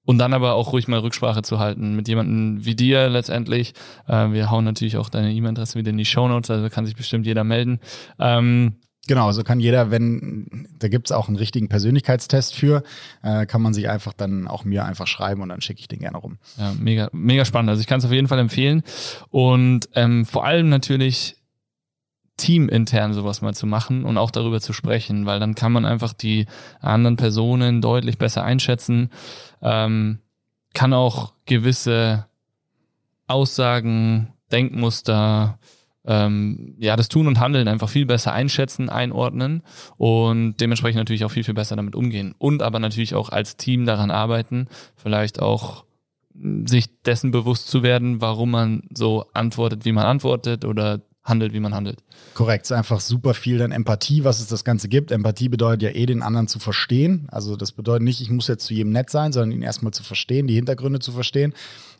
[0.06, 3.74] und dann aber auch ruhig mal Rücksprache zu halten mit jemandem wie dir letztendlich.
[4.08, 6.96] Äh, wir hauen natürlich auch deine E-Mail-Adresse wieder in die Show Notes, also kann sich
[6.96, 7.80] bestimmt jeder melden.
[8.20, 12.84] Ähm, Genau, so kann jeder, wenn, da gibt's auch einen richtigen Persönlichkeitstest für,
[13.22, 16.00] äh, kann man sich einfach dann auch mir einfach schreiben und dann schicke ich den
[16.00, 16.38] gerne rum.
[16.58, 17.70] Ja, mega, mega spannend.
[17.70, 18.82] Also ich kann es auf jeden Fall empfehlen.
[19.30, 21.38] Und ähm, vor allem natürlich
[22.38, 26.14] teamintern sowas mal zu machen und auch darüber zu sprechen, weil dann kann man einfach
[26.14, 26.48] die
[26.82, 29.10] anderen Personen deutlich besser einschätzen,
[29.62, 30.20] ähm,
[30.74, 32.26] kann auch gewisse
[33.28, 35.58] Aussagen, Denkmuster,
[36.06, 39.64] ähm, ja, das Tun und Handeln einfach viel besser einschätzen, einordnen
[39.98, 42.36] und dementsprechend natürlich auch viel, viel besser damit umgehen.
[42.38, 45.86] Und aber natürlich auch als Team daran arbeiten, vielleicht auch
[46.66, 51.60] sich dessen bewusst zu werden, warum man so antwortet, wie man antwortet oder handelt, wie
[51.60, 52.04] man handelt.
[52.36, 55.12] Korrekt, es ist einfach super viel dann Empathie, was es das Ganze gibt.
[55.12, 57.28] Empathie bedeutet ja eh, den anderen zu verstehen.
[57.32, 60.04] Also das bedeutet nicht, ich muss jetzt zu jedem nett sein, sondern ihn erstmal zu
[60.04, 61.54] verstehen, die Hintergründe zu verstehen.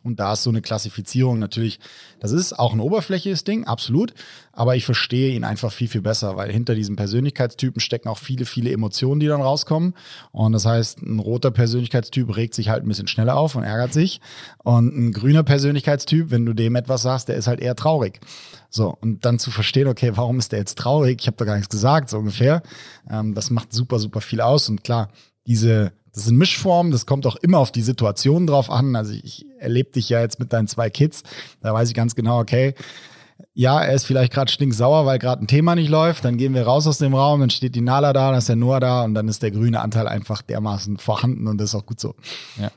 [0.06, 1.80] Und da ist so eine Klassifizierung natürlich,
[2.20, 4.14] das ist auch ein oberflächliches Ding, absolut.
[4.52, 8.46] Aber ich verstehe ihn einfach viel, viel besser, weil hinter diesem Persönlichkeitstypen stecken auch viele,
[8.46, 9.94] viele Emotionen, die dann rauskommen.
[10.32, 13.92] Und das heißt, ein roter Persönlichkeitstyp regt sich halt ein bisschen schneller auf und ärgert
[13.92, 14.20] sich.
[14.62, 18.20] Und ein grüner Persönlichkeitstyp, wenn du dem etwas sagst, der ist halt eher traurig.
[18.70, 21.18] So, und dann zu verstehen, okay, warum ist der jetzt traurig?
[21.20, 22.62] Ich habe da gar nichts gesagt, so ungefähr.
[23.10, 24.68] Ähm, das macht super, super viel aus.
[24.68, 25.10] Und klar,
[25.46, 28.96] diese das sind Mischformen, das kommt auch immer auf die Situation drauf an.
[28.96, 31.22] Also ich erlebe dich ja jetzt mit deinen zwei Kids,
[31.60, 32.74] da weiß ich ganz genau, okay,
[33.52, 36.24] ja, er ist vielleicht gerade stinksauer, weil gerade ein Thema nicht läuft.
[36.24, 38.56] Dann gehen wir raus aus dem Raum, dann steht die Nala da, dann ist der
[38.56, 41.84] Noah da und dann ist der grüne Anteil einfach dermaßen vorhanden und das ist auch
[41.84, 42.14] gut so.
[42.58, 42.70] Ja,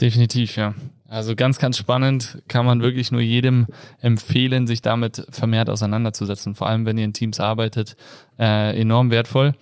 [0.00, 0.74] definitiv, ja.
[1.12, 3.66] Also ganz, ganz spannend, kann man wirklich nur jedem
[4.00, 6.54] empfehlen, sich damit vermehrt auseinanderzusetzen.
[6.54, 7.96] Vor allem, wenn ihr in Teams arbeitet,
[8.38, 9.52] äh, enorm wertvoll.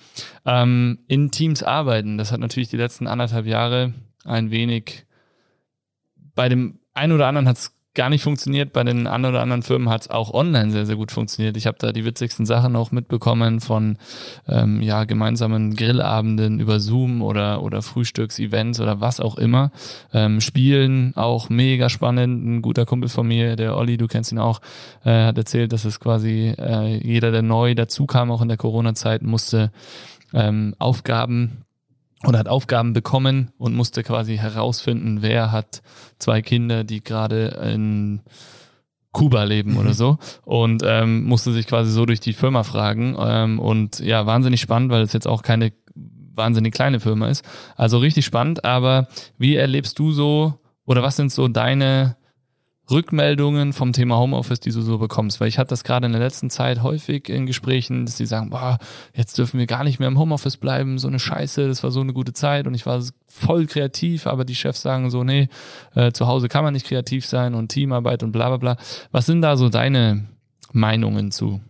[0.46, 5.06] Ähm, in Teams arbeiten, das hat natürlich die letzten anderthalb Jahre ein wenig
[6.36, 8.72] bei dem einen oder anderen hat es gar nicht funktioniert.
[8.72, 11.56] Bei den anderen oder anderen Firmen hat es auch online sehr, sehr gut funktioniert.
[11.56, 13.98] Ich habe da die witzigsten Sachen auch mitbekommen von
[14.48, 19.72] ähm, ja, gemeinsamen Grillabenden über Zoom oder, oder Frühstücksevents oder was auch immer.
[20.12, 22.44] Ähm, Spielen auch mega spannend.
[22.44, 24.60] Ein guter Kumpel von mir, der Olli, du kennst ihn auch,
[25.04, 28.56] äh, hat erzählt, dass es quasi äh, jeder, der neu dazu kam, auch in der
[28.56, 29.72] Corona-Zeit, musste
[30.32, 31.64] ähm, Aufgaben
[32.26, 35.82] oder hat Aufgaben bekommen und musste quasi herausfinden, wer hat
[36.18, 38.20] zwei Kinder, die gerade in
[39.12, 39.94] Kuba leben oder mhm.
[39.94, 44.60] so und ähm, musste sich quasi so durch die Firma fragen ähm, und ja, wahnsinnig
[44.60, 45.72] spannend, weil es jetzt auch keine
[46.34, 47.44] wahnsinnig kleine Firma ist.
[47.76, 52.16] Also richtig spannend, aber wie erlebst du so oder was sind so deine
[52.90, 55.40] Rückmeldungen vom Thema Homeoffice, die du so bekommst?
[55.40, 58.50] Weil ich hatte das gerade in der letzten Zeit häufig in Gesprächen, dass sie sagen,
[58.50, 58.78] boah,
[59.14, 62.00] jetzt dürfen wir gar nicht mehr im Homeoffice bleiben, so eine Scheiße, das war so
[62.00, 65.48] eine gute Zeit und ich war voll kreativ, aber die Chefs sagen so, nee,
[65.94, 68.76] äh, zu Hause kann man nicht kreativ sein und Teamarbeit und bla bla bla.
[69.12, 70.26] Was sind da so deine
[70.72, 71.60] Meinungen zu?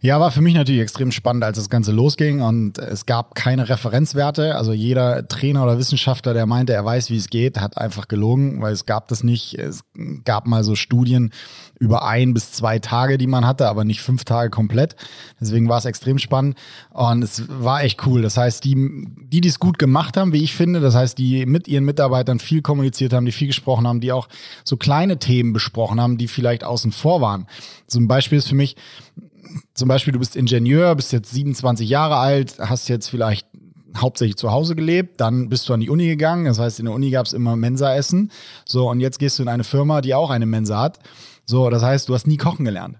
[0.00, 3.70] Ja, war für mich natürlich extrem spannend, als das Ganze losging und es gab keine
[3.70, 4.54] Referenzwerte.
[4.54, 8.60] Also jeder Trainer oder Wissenschaftler, der meinte, er weiß, wie es geht, hat einfach gelogen,
[8.60, 9.58] weil es gab das nicht.
[9.58, 9.82] Es
[10.24, 11.30] gab mal so Studien
[11.78, 14.94] über ein bis zwei Tage, die man hatte, aber nicht fünf Tage komplett.
[15.40, 16.58] Deswegen war es extrem spannend
[16.90, 18.20] und es war echt cool.
[18.20, 21.46] Das heißt, die, die, die es gut gemacht haben, wie ich finde, das heißt, die
[21.46, 24.28] mit ihren Mitarbeitern viel kommuniziert haben, die viel gesprochen haben, die auch
[24.64, 27.46] so kleine Themen besprochen haben, die vielleicht außen vor waren.
[27.94, 28.76] Ein Beispiel ist für mich,
[29.74, 33.46] zum Beispiel, du bist Ingenieur, bist jetzt 27 Jahre alt, hast jetzt vielleicht
[33.96, 36.94] hauptsächlich zu Hause gelebt, dann bist du an die Uni gegangen, das heißt, in der
[36.94, 38.30] Uni gab es immer Mensa-Essen.
[38.64, 40.98] So, und jetzt gehst du in eine Firma, die auch eine Mensa hat.
[41.46, 42.98] So, das heißt, du hast nie kochen gelernt.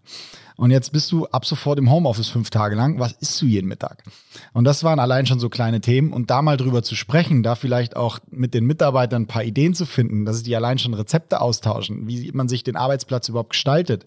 [0.56, 3.00] Und jetzt bist du ab sofort im Homeoffice fünf Tage lang.
[3.00, 4.04] Was isst du jeden Mittag?
[4.52, 6.12] Und das waren allein schon so kleine Themen.
[6.12, 9.74] Und da mal drüber zu sprechen, da vielleicht auch mit den Mitarbeitern ein paar Ideen
[9.74, 14.06] zu finden, dass die allein schon Rezepte austauschen, wie man sich den Arbeitsplatz überhaupt gestaltet.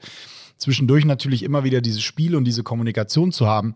[0.57, 3.75] Zwischendurch natürlich immer wieder dieses Spiel und diese Kommunikation zu haben.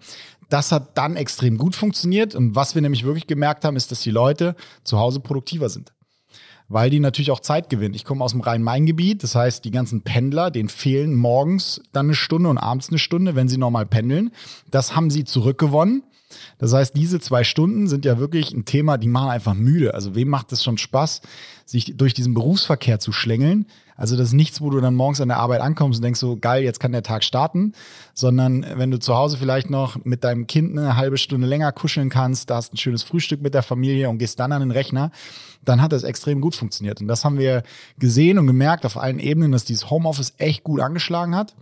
[0.49, 2.35] Das hat dann extrem gut funktioniert.
[2.35, 5.93] Und was wir nämlich wirklich gemerkt haben, ist, dass die Leute zu Hause produktiver sind
[6.73, 7.93] weil die natürlich auch Zeit gewinnen.
[7.95, 12.15] Ich komme aus dem Rhein-Main-Gebiet, das heißt, die ganzen Pendler, denen fehlen morgens dann eine
[12.15, 14.31] Stunde und abends eine Stunde, wenn sie normal pendeln.
[14.69, 16.03] Das haben sie zurückgewonnen.
[16.57, 19.93] Das heißt, diese zwei Stunden sind ja wirklich ein Thema, die machen einfach müde.
[19.93, 21.21] Also wem macht es schon Spaß,
[21.65, 23.65] sich durch diesen Berufsverkehr zu schlängeln?
[23.95, 26.35] Also das ist nichts, wo du dann morgens an der Arbeit ankommst und denkst so,
[26.35, 27.73] geil, jetzt kann der Tag starten,
[28.15, 32.09] sondern wenn du zu Hause vielleicht noch mit deinem Kind eine halbe Stunde länger kuscheln
[32.09, 35.11] kannst, da hast ein schönes Frühstück mit der Familie und gehst dann an den Rechner,
[35.63, 36.99] dann hat das extrem gut funktioniert.
[36.99, 37.61] Und das haben wir
[37.99, 41.55] gesehen und gemerkt auf allen Ebenen, dass dieses Homeoffice echt gut angeschlagen hat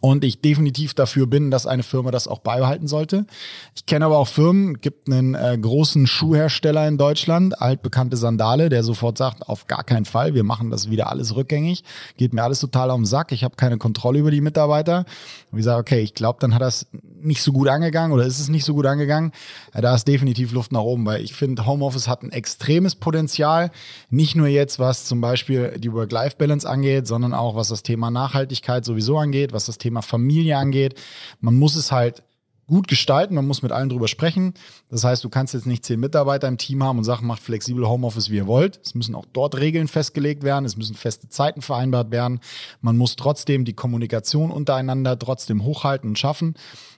[0.00, 3.26] und ich definitiv dafür bin, dass eine Firma das auch beibehalten sollte.
[3.74, 8.82] Ich kenne aber auch Firmen, gibt einen äh, großen Schuhhersteller in Deutschland, altbekannte Sandale, der
[8.82, 11.84] sofort sagt, auf gar keinen Fall, wir machen das wieder alles rückgängig,
[12.16, 15.04] geht mir alles total auf den Sack, ich habe keine Kontrolle über die Mitarbeiter.
[15.52, 16.86] Und ich sage, okay, ich glaube, dann hat das
[17.22, 19.32] nicht so gut angegangen oder ist es nicht so gut angegangen.
[19.74, 23.70] Ja, da ist definitiv Luft nach oben, weil ich finde, Homeoffice hat ein extremes Potenzial,
[24.10, 28.84] nicht nur jetzt, was zum Beispiel die Work-Life-Balance angeht, sondern auch was das Thema Nachhaltigkeit
[28.84, 31.00] sowieso angeht, was das Thema Familie angeht.
[31.40, 32.22] Man muss es halt
[32.66, 34.54] gut gestalten, man muss mit allen drüber sprechen.
[34.88, 37.86] Das heißt, du kannst jetzt nicht zehn Mitarbeiter im Team haben und sagen, macht flexibel
[37.86, 38.80] Homeoffice, wie ihr wollt.
[38.82, 42.40] Es müssen auch dort Regeln festgelegt werden, es müssen feste Zeiten vereinbart werden.
[42.80, 46.54] Man muss trotzdem die Kommunikation untereinander trotzdem hochhalten und schaffen.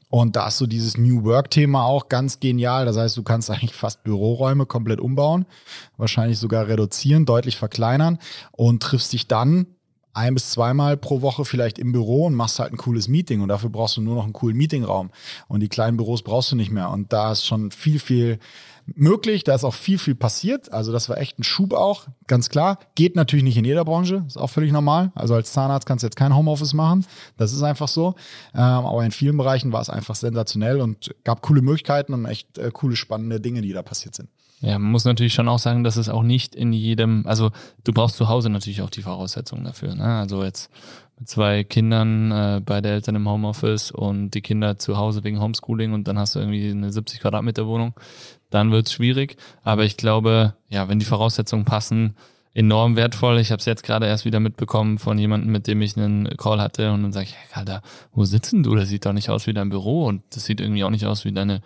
[0.09, 2.87] Und da ist so dieses New Work-Thema auch ganz genial.
[2.87, 5.47] Das heißt, du kannst eigentlich fast Büroräume komplett umbauen,
[5.97, 8.19] wahrscheinlich sogar reduzieren, deutlich verkleinern
[8.53, 9.67] und triffst dich dann
[10.17, 13.49] ein bis zweimal pro Woche vielleicht im Büro und machst halt ein cooles Meeting und
[13.49, 15.11] dafür brauchst du nur noch einen coolen Meetingraum.
[15.49, 16.91] Und die kleinen Büros brauchst du nicht mehr.
[16.91, 18.39] Und da ist schon viel, viel
[18.95, 22.49] möglich, da ist auch viel, viel passiert, also das war echt ein Schub auch, ganz
[22.49, 26.05] klar, geht natürlich nicht in jeder Branche, ist auch völlig normal, also als Zahnarzt kannst
[26.05, 27.05] du jetzt kein Homeoffice machen,
[27.37, 28.15] das ist einfach so,
[28.55, 32.59] ähm, aber in vielen Bereichen war es einfach sensationell und gab coole Möglichkeiten und echt
[32.59, 34.29] äh, coole, spannende Dinge, die da passiert sind.
[34.61, 37.51] Ja, man muss natürlich schon auch sagen, dass es auch nicht in jedem, also
[37.85, 39.95] du brauchst zu Hause natürlich auch die Voraussetzungen dafür.
[39.95, 40.05] Ne?
[40.05, 40.71] Also jetzt
[41.19, 45.93] mit zwei Kindern, äh, beide Eltern im Homeoffice und die Kinder zu Hause wegen Homeschooling
[45.93, 47.95] und dann hast du irgendwie eine 70 Quadratmeter Wohnung,
[48.51, 49.37] dann wird's schwierig.
[49.63, 52.17] Aber ich glaube, ja, wenn die Voraussetzungen passen,
[52.57, 53.39] enorm wertvoll.
[53.39, 56.59] Ich habe es jetzt gerade erst wieder mitbekommen von jemandem, mit dem ich einen Call
[56.59, 58.75] hatte und dann sage ich, Alter, wo sitzen du?
[58.75, 61.27] Das sieht doch nicht aus wie dein Büro und das sieht irgendwie auch nicht aus
[61.27, 61.61] wie deine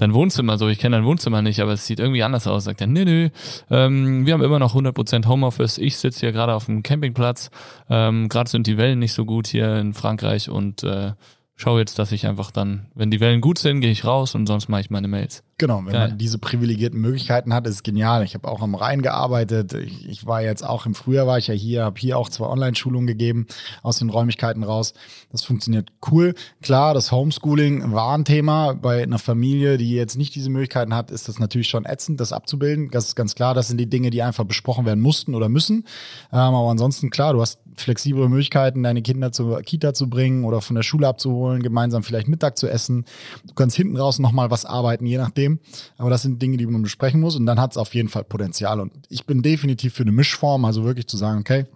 [0.00, 2.64] dein Wohnzimmer so, ich kenne dein Wohnzimmer nicht, aber es sieht irgendwie anders aus.
[2.64, 3.28] Sagt er, nö, nö,
[3.70, 5.78] ähm, wir haben immer noch 100% Homeoffice.
[5.78, 7.50] Ich sitze hier gerade auf dem Campingplatz.
[7.88, 11.12] Ähm, gerade sind die Wellen nicht so gut hier in Frankreich und äh,
[11.56, 14.46] schaue jetzt, dass ich einfach dann, wenn die Wellen gut sind, gehe ich raus und
[14.46, 15.42] sonst mache ich meine Mails.
[15.60, 16.08] Genau, wenn Geil.
[16.08, 18.24] man diese privilegierten Möglichkeiten hat, ist es genial.
[18.24, 19.74] Ich habe auch am Rhein gearbeitet.
[19.74, 22.46] Ich, ich, war jetzt auch im Frühjahr war ich ja hier, habe hier auch zwei
[22.46, 23.46] Online-Schulungen gegeben
[23.82, 24.94] aus den Räumlichkeiten raus.
[25.30, 26.34] Das funktioniert cool.
[26.62, 28.72] Klar, das Homeschooling war ein Thema.
[28.72, 32.32] Bei einer Familie, die jetzt nicht diese Möglichkeiten hat, ist das natürlich schon ätzend, das
[32.32, 32.88] abzubilden.
[32.90, 33.52] Das ist ganz klar.
[33.52, 35.84] Das sind die Dinge, die einfach besprochen werden mussten oder müssen.
[36.32, 40.60] Ähm, aber ansonsten klar, du hast flexible Möglichkeiten, deine Kinder zur Kita zu bringen oder
[40.60, 43.04] von der Schule abzuholen, gemeinsam vielleicht Mittag zu essen.
[43.46, 45.92] Du kannst hinten raus nochmal was arbeiten, je nachdem Problem.
[45.98, 48.24] Aber das sind Dinge, die man besprechen muss und dann hat es auf jeden Fall
[48.24, 48.80] Potenzial.
[48.80, 51.66] Und ich bin definitiv für eine Mischform, also wirklich zu sagen, okay,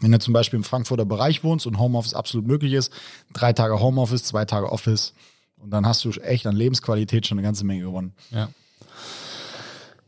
[0.00, 2.92] wenn du zum Beispiel im Frankfurter Bereich wohnst und Homeoffice absolut möglich ist,
[3.32, 5.14] drei Tage Homeoffice, zwei Tage Office
[5.56, 8.12] und dann hast du echt an Lebensqualität schon eine ganze Menge gewonnen.
[8.30, 8.48] Ja.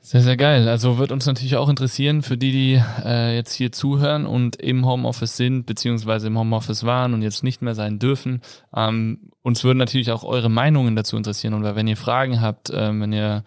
[0.06, 0.68] Sehr, sehr geil.
[0.68, 4.86] Also wird uns natürlich auch interessieren, für die, die äh, jetzt hier zuhören und im
[4.86, 8.40] Homeoffice sind, beziehungsweise im Homeoffice waren und jetzt nicht mehr sein dürfen.
[8.72, 11.54] Ähm, uns würden natürlich auch eure Meinungen dazu interessieren.
[11.54, 13.44] Und wenn ihr Fragen habt, ähm, wenn ihr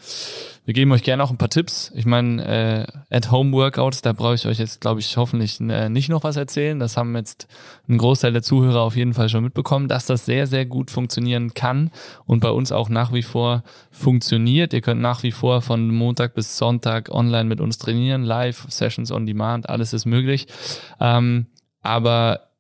[0.64, 1.92] wir geben euch gerne auch ein paar Tipps.
[1.96, 6.24] Ich meine, äh, At-Home-Workouts, da brauche ich euch jetzt, glaube ich, hoffentlich äh, nicht noch
[6.24, 6.80] was erzählen.
[6.80, 7.48] Das haben jetzt
[7.90, 11.54] ein Großteil der Zuhörer auf jeden Fall schon mitbekommen, dass das sehr, sehr gut funktionieren
[11.54, 11.92] kann
[12.26, 14.72] und bei uns auch nach wie vor funktioniert.
[14.74, 19.12] Ihr könnt nach wie vor von Montag bis Sonntag online mit uns trainieren, live, Sessions
[19.12, 20.48] on Demand, alles ist möglich.
[21.02, 21.48] Ähm,
[21.82, 22.52] aber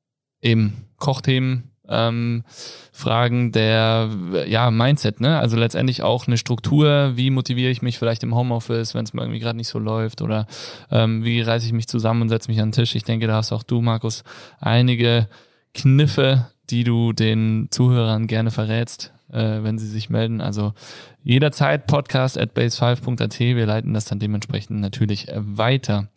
[0.42, 2.44] eben Kochthemen, ähm,
[2.92, 4.10] Fragen der
[4.48, 5.40] ja, Mindset, ne?
[5.40, 9.22] Also letztendlich auch eine Struktur, wie motiviere ich mich vielleicht im Homeoffice, wenn es mir
[9.22, 10.48] irgendwie gerade nicht so läuft oder
[10.92, 12.96] ähm, wie reiße ich mich zusammen und setze mich an den Tisch.
[12.96, 14.24] Ich denke, da hast auch du, Markus,
[14.60, 15.28] einige
[15.74, 20.42] Kniffe, die du den Zuhörern gerne verrätst, äh, wenn sie sich melden.
[20.42, 20.74] Also
[21.24, 23.40] jederzeit podcast at base5.at.
[23.40, 26.08] Wir leiten das dann dementsprechend natürlich weiter.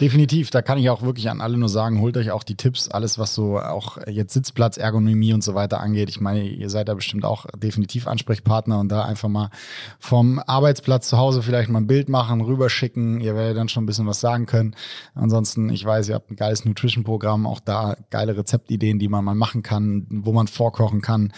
[0.00, 2.88] Definitiv, da kann ich auch wirklich an alle nur sagen, holt euch auch die Tipps,
[2.88, 6.08] alles was so auch jetzt Sitzplatz, Ergonomie und so weiter angeht.
[6.08, 9.50] Ich meine, ihr seid da bestimmt auch definitiv Ansprechpartner und da einfach mal
[9.98, 13.20] vom Arbeitsplatz zu Hause vielleicht mal ein Bild machen, rüberschicken.
[13.20, 14.76] Ihr werdet dann schon ein bisschen was sagen können.
[15.16, 19.34] Ansonsten, ich weiß, ihr habt ein geiles Nutrition-Programm, auch da geile Rezeptideen, die man mal
[19.34, 21.32] machen kann, wo man vorkochen kann,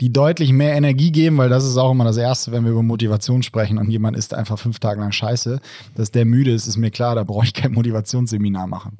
[0.00, 2.82] die deutlich mehr Energie geben, weil das ist auch immer das Erste, wenn wir über
[2.82, 5.60] Motivation sprechen und jemand isst einfach fünf Tage lang Scheiße,
[5.94, 7.72] dass der müde ist, ist mir klar, da brauche ich kein
[8.06, 8.98] Motivationsseminar machen.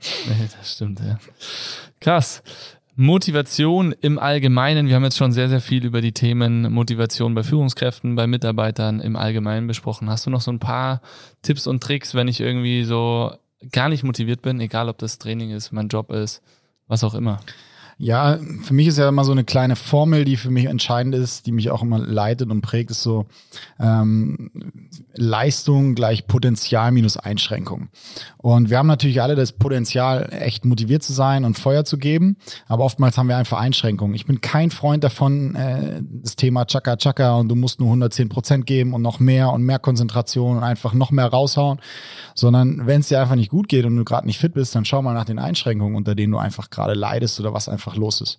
[0.59, 1.19] Das stimmt, ja.
[2.01, 2.42] Krass.
[2.99, 4.88] Motivation im Allgemeinen.
[4.88, 9.01] Wir haben jetzt schon sehr, sehr viel über die Themen Motivation bei Führungskräften, bei Mitarbeitern
[9.01, 10.09] im Allgemeinen besprochen.
[10.09, 11.03] Hast du noch so ein paar
[11.42, 13.33] Tipps und Tricks, wenn ich irgendwie so
[13.71, 16.42] gar nicht motiviert bin, egal ob das Training ist, mein Job ist,
[16.87, 17.40] was auch immer?
[17.99, 21.47] Ja, für mich ist ja immer so eine kleine Formel, die für mich entscheidend ist,
[21.47, 23.25] die mich auch immer leitet und prägt, ist so
[23.81, 24.51] ähm,
[25.15, 27.89] Leistung gleich Potenzial minus Einschränkung.
[28.37, 32.37] Und wir haben natürlich alle das Potenzial, echt motiviert zu sein und Feuer zu geben,
[32.69, 34.15] aber oftmals haben wir einfach Einschränkungen.
[34.15, 38.29] Ich bin kein Freund davon, äh, das Thema Chaka Chaka und du musst nur 110
[38.29, 41.81] Prozent geben und noch mehr und mehr Konzentration und einfach noch mehr raushauen,
[42.35, 44.85] sondern wenn es dir einfach nicht gut geht und du gerade nicht fit bist, dann
[44.85, 47.96] schau mal nach den Einschränkungen, unter denen du einfach gerade leidest oder was einfach einfach
[47.96, 48.38] los ist.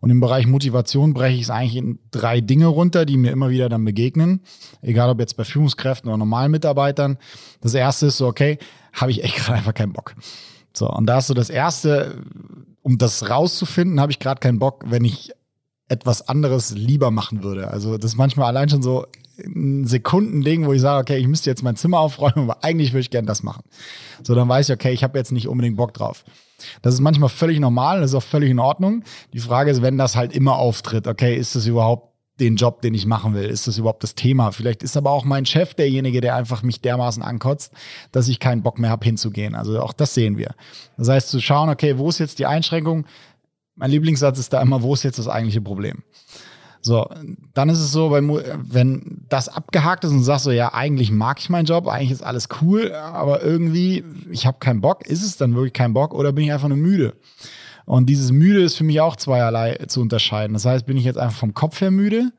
[0.00, 3.48] Und im Bereich Motivation breche ich es eigentlich in drei Dinge runter, die mir immer
[3.48, 4.40] wieder dann begegnen.
[4.82, 7.16] Egal ob jetzt bei Führungskräften oder normalen Mitarbeitern.
[7.62, 8.58] Das erste ist so, okay,
[8.92, 10.14] habe ich echt gerade einfach keinen Bock.
[10.74, 12.22] So, und da ist so das erste,
[12.82, 15.32] um das rauszufinden, habe ich gerade keinen Bock, wenn ich
[15.88, 17.68] etwas anderes lieber machen würde.
[17.68, 19.06] Also das ist manchmal allein schon so
[19.38, 23.00] ein Sekundending, wo ich sage, okay, ich müsste jetzt mein Zimmer aufräumen, aber eigentlich würde
[23.00, 23.62] ich gerne das machen.
[24.22, 26.24] So, dann weiß ich, okay, ich habe jetzt nicht unbedingt Bock drauf.
[26.82, 29.04] Das ist manchmal völlig normal, das ist auch völlig in Ordnung.
[29.32, 32.94] Die Frage ist, wenn das halt immer auftritt, okay, ist das überhaupt den Job, den
[32.94, 33.44] ich machen will?
[33.44, 34.50] Ist das überhaupt das Thema?
[34.50, 37.72] Vielleicht ist aber auch mein Chef derjenige, der einfach mich dermaßen ankotzt,
[38.12, 39.54] dass ich keinen Bock mehr habe hinzugehen.
[39.54, 40.54] Also auch das sehen wir.
[40.96, 43.06] Das heißt, zu schauen, okay, wo ist jetzt die Einschränkung?
[43.76, 46.02] Mein Lieblingssatz ist da immer, wo ist jetzt das eigentliche Problem?
[46.84, 47.08] So,
[47.54, 51.40] dann ist es so, wenn das abgehakt ist und du sagst so, ja, eigentlich mag
[51.40, 55.38] ich meinen Job, eigentlich ist alles cool, aber irgendwie, ich habe keinen Bock, ist es
[55.38, 57.14] dann wirklich kein Bock oder bin ich einfach nur müde?
[57.86, 60.52] Und dieses müde ist für mich auch zweierlei zu unterscheiden.
[60.52, 62.32] Das heißt, bin ich jetzt einfach vom Kopf her müde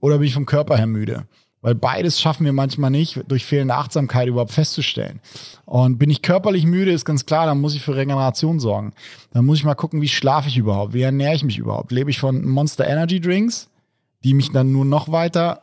[0.00, 1.26] oder bin ich vom Körper her müde?
[1.60, 5.20] Weil beides schaffen wir manchmal nicht, durch fehlende Achtsamkeit überhaupt festzustellen.
[5.66, 8.92] Und bin ich körperlich müde, ist ganz klar, dann muss ich für Regeneration sorgen.
[9.32, 10.94] Dann muss ich mal gucken, wie schlafe ich überhaupt?
[10.94, 11.92] Wie ernähre ich mich überhaupt?
[11.92, 13.70] Lebe ich von Monster Energy Drinks?
[14.24, 15.60] Die mich dann nur noch weiter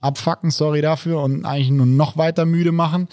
[0.00, 3.08] abfacken, sorry dafür, und eigentlich nur noch weiter müde machen.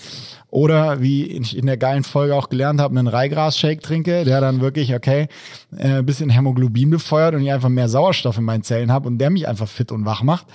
[0.50, 4.62] Oder wie ich in der geilen Folge auch gelernt habe, einen Reigras-Shake trinke, der dann
[4.62, 5.28] wirklich, okay,
[5.76, 9.18] äh, ein bisschen Hämoglobin befeuert und ich einfach mehr Sauerstoff in meinen Zellen habe und
[9.18, 10.48] der mich einfach fit und wach macht.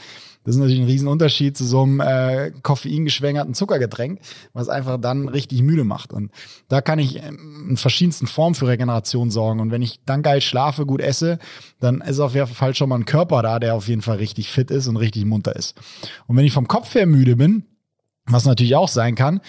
[0.45, 4.21] Das ist natürlich ein Riesenunterschied zu so einem äh, koffeingeschwängerten Zuckergetränk,
[4.55, 6.13] was einfach dann richtig müde macht.
[6.13, 6.31] Und
[6.69, 9.61] da kann ich in verschiedensten Formen für Regeneration sorgen.
[9.61, 11.39] Und wenn ich dann geil schlafe, gut esse,
[11.79, 14.51] dann ist auf jeden Fall schon mal ein Körper da, der auf jeden Fall richtig
[14.51, 15.77] fit ist und richtig munter ist.
[16.27, 17.65] Und wenn ich vom Kopf her müde bin,
[18.27, 19.41] was natürlich auch sein kann,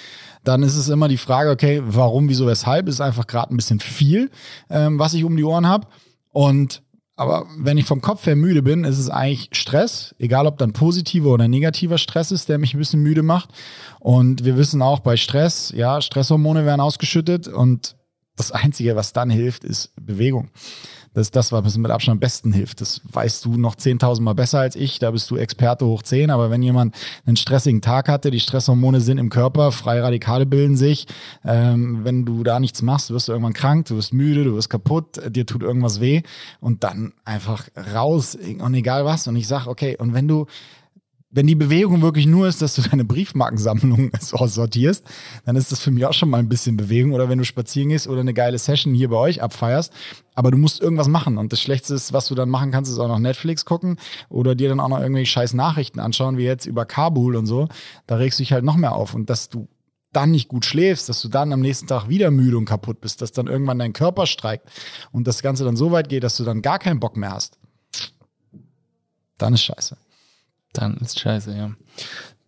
[0.44, 3.80] dann ist es immer die Frage, okay, warum, wieso, weshalb, ist einfach gerade ein bisschen
[3.80, 4.32] viel,
[4.70, 5.88] ähm, was ich um die Ohren habe.
[6.32, 6.82] Und
[7.22, 10.74] aber wenn ich vom Kopf her müde bin, ist es eigentlich Stress, egal ob dann
[10.74, 13.50] positiver oder negativer Stress ist, der mich ein bisschen müde macht.
[14.00, 17.96] Und wir wissen auch bei Stress, ja, Stresshormone werden ausgeschüttet und
[18.38, 20.50] das Einzige, was dann hilft, ist Bewegung.
[21.14, 22.80] Das ist das, was mit Abstand am besten hilft.
[22.80, 25.00] Das weißt du noch 10.000 Mal besser als ich.
[25.00, 26.30] Da bist du Experte hoch 10.
[26.30, 26.96] Aber wenn jemand
[27.26, 31.08] einen stressigen Tag hatte, die Stresshormone sind im Körper, freie Radikale bilden sich.
[31.44, 34.70] Ähm, wenn du da nichts machst, wirst du irgendwann krank, du wirst müde, du wirst
[34.70, 36.22] kaputt, dir tut irgendwas weh.
[36.62, 39.28] Und dann einfach raus und egal was.
[39.28, 40.46] Und ich sag, okay, und wenn du
[41.34, 45.06] wenn die Bewegung wirklich nur ist, dass du deine Briefmarkensammlung sortierst,
[45.46, 47.14] dann ist das für mich auch schon mal ein bisschen Bewegung.
[47.14, 49.94] Oder wenn du spazieren gehst oder eine geile Session hier bei euch abfeierst,
[50.36, 51.38] aber du musst irgendwas machen.
[51.38, 53.98] Und das Schlechteste ist, was du dann machen kannst, ist auch noch Netflix gucken
[54.30, 57.70] oder dir dann auch noch irgendwelche scheiß Nachrichten anschauen, wie jetzt über Kabul und so.
[58.08, 59.14] Da regst du dich halt noch mehr auf.
[59.14, 59.70] Und dass du
[60.12, 63.22] dann nicht gut schläfst, dass du dann am nächsten Tag wieder müde und kaputt bist,
[63.22, 64.70] dass dann irgendwann dein Körper streikt
[65.14, 67.58] und das Ganze dann so weit geht, dass du dann gar keinen Bock mehr hast,
[69.38, 69.96] dann ist scheiße.
[70.74, 71.72] Dann ist scheiße, ja.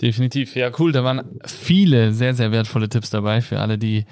[0.01, 0.55] Definitiv.
[0.55, 0.91] Ja, cool.
[0.91, 4.05] Da waren viele sehr, sehr wertvolle Tipps dabei für alle, die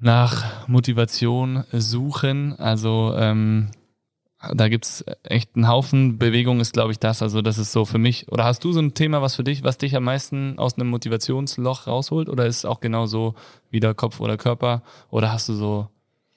[0.00, 2.58] nach Motivation suchen.
[2.58, 3.70] Also ähm,
[4.54, 6.18] da gibt's echt einen Haufen.
[6.18, 7.22] Bewegung ist, glaube ich, das.
[7.22, 8.30] Also das ist so für mich.
[8.30, 10.88] Oder hast du so ein Thema, was für dich, was dich am meisten aus einem
[10.88, 12.28] Motivationsloch rausholt?
[12.28, 13.34] Oder ist es auch genau so
[13.70, 14.82] wieder Kopf oder Körper?
[15.10, 15.88] Oder hast du so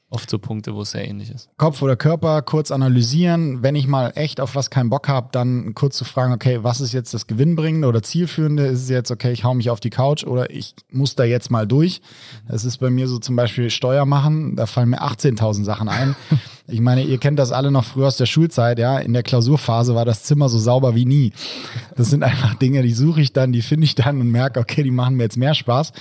[0.09, 1.49] oft so Punkte, wo es sehr ähnlich ist.
[1.57, 3.63] Kopf oder Körper kurz analysieren.
[3.63, 6.79] Wenn ich mal echt auf was keinen Bock habe, dann kurz zu fragen, okay, was
[6.79, 8.65] ist jetzt das Gewinnbringende oder Zielführende?
[8.67, 11.49] Ist es jetzt, okay, ich hau mich auf die Couch oder ich muss da jetzt
[11.51, 12.01] mal durch?
[12.47, 14.55] Das ist bei mir so zum Beispiel Steuer machen.
[14.55, 16.15] Da fallen mir 18.000 Sachen ein.
[16.67, 18.97] Ich meine, ihr kennt das alle noch früher aus der Schulzeit, ja.
[18.97, 21.31] In der Klausurphase war das Zimmer so sauber wie nie.
[21.95, 24.81] Das sind einfach Dinge, die suche ich dann, die finde ich dann und merke, okay,
[24.81, 25.91] die machen mir jetzt mehr Spaß.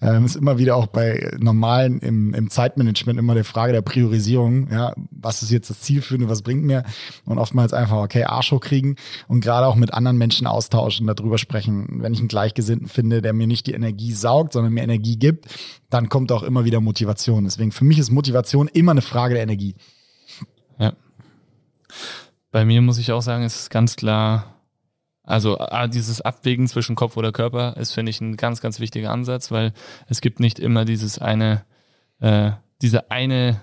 [0.00, 4.70] Ähm, ist immer wieder auch bei normalen im, im Zeitmanagement immer die Frage der Priorisierung,
[4.70, 4.94] ja.
[5.10, 6.84] Was ist jetzt das Ziel für was bringt mir?
[7.24, 12.00] Und oftmals einfach, okay, Arsch kriegen und gerade auch mit anderen Menschen austauschen, darüber sprechen.
[12.00, 15.46] Wenn ich einen Gleichgesinnten finde, der mir nicht die Energie saugt, sondern mir Energie gibt,
[15.90, 17.44] dann kommt auch immer wieder Motivation.
[17.44, 19.74] Deswegen für mich ist Motivation immer eine Frage der Energie.
[22.52, 24.54] Bei mir muss ich auch sagen, ist ganz klar,
[25.24, 29.50] also dieses Abwägen zwischen Kopf oder Körper ist, finde ich, ein ganz, ganz wichtiger Ansatz,
[29.50, 29.72] weil
[30.06, 31.64] es gibt nicht immer dieses eine,
[32.20, 32.50] äh,
[32.82, 33.62] diese eine,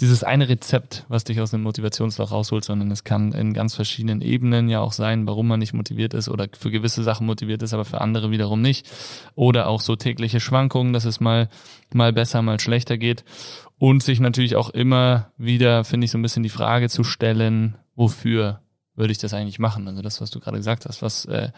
[0.00, 4.20] dieses eine Rezept, was dich aus dem Motivationsloch rausholt, sondern es kann in ganz verschiedenen
[4.20, 7.72] Ebenen ja auch sein, warum man nicht motiviert ist oder für gewisse Sachen motiviert ist,
[7.72, 8.90] aber für andere wiederum nicht.
[9.36, 11.48] Oder auch so tägliche Schwankungen, dass es mal,
[11.94, 13.24] mal besser, mal schlechter geht.
[13.78, 17.76] Und sich natürlich auch immer wieder, finde ich, so ein bisschen die Frage zu stellen,
[17.94, 18.60] wofür
[18.94, 19.86] würde ich das eigentlich machen?
[19.86, 21.50] Also das, was du gerade gesagt hast, was, äh,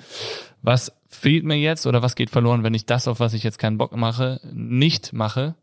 [0.63, 3.59] was fehlt mir jetzt oder was geht verloren, wenn ich das, auf was ich jetzt
[3.59, 5.55] keinen Bock mache, nicht mache?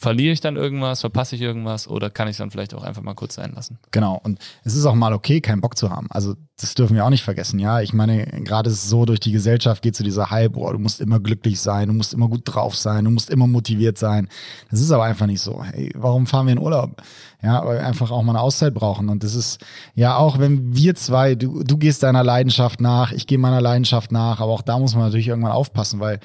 [0.00, 3.12] Verliere ich dann irgendwas, verpasse ich irgendwas oder kann ich dann vielleicht auch einfach mal
[3.12, 3.78] kurz sein lassen?
[3.90, 4.18] Genau.
[4.22, 6.06] Und es ist auch mal okay, keinen Bock zu haben.
[6.10, 7.58] Also das dürfen wir auch nicht vergessen.
[7.58, 11.02] Ja, ich meine, gerade so durch die Gesellschaft geht so dieser Hype, boah, du musst
[11.02, 14.28] immer glücklich sein, du musst immer gut drauf sein, du musst immer motiviert sein.
[14.70, 15.62] Das ist aber einfach nicht so.
[15.62, 17.02] Hey, warum fahren wir in Urlaub?
[17.42, 19.10] Ja, weil wir einfach auch mal eine Auszeit brauchen.
[19.10, 19.62] Und das ist
[19.94, 24.12] ja auch, wenn wir zwei, du, du gehst deiner Leidenschaft nach, ich gehe meiner Leidenschaft
[24.12, 26.20] nach, aber auch da muss man natürlich irgendwann aufpassen, weil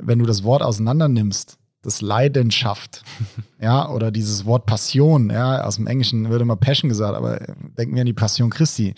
[0.00, 3.02] wenn du das Wort auseinander nimmst, das Leidenschaft,
[3.60, 7.38] ja, oder dieses Wort Passion, ja, aus dem Englischen würde immer Passion gesagt, aber
[7.78, 8.94] denken wir an die Passion Christi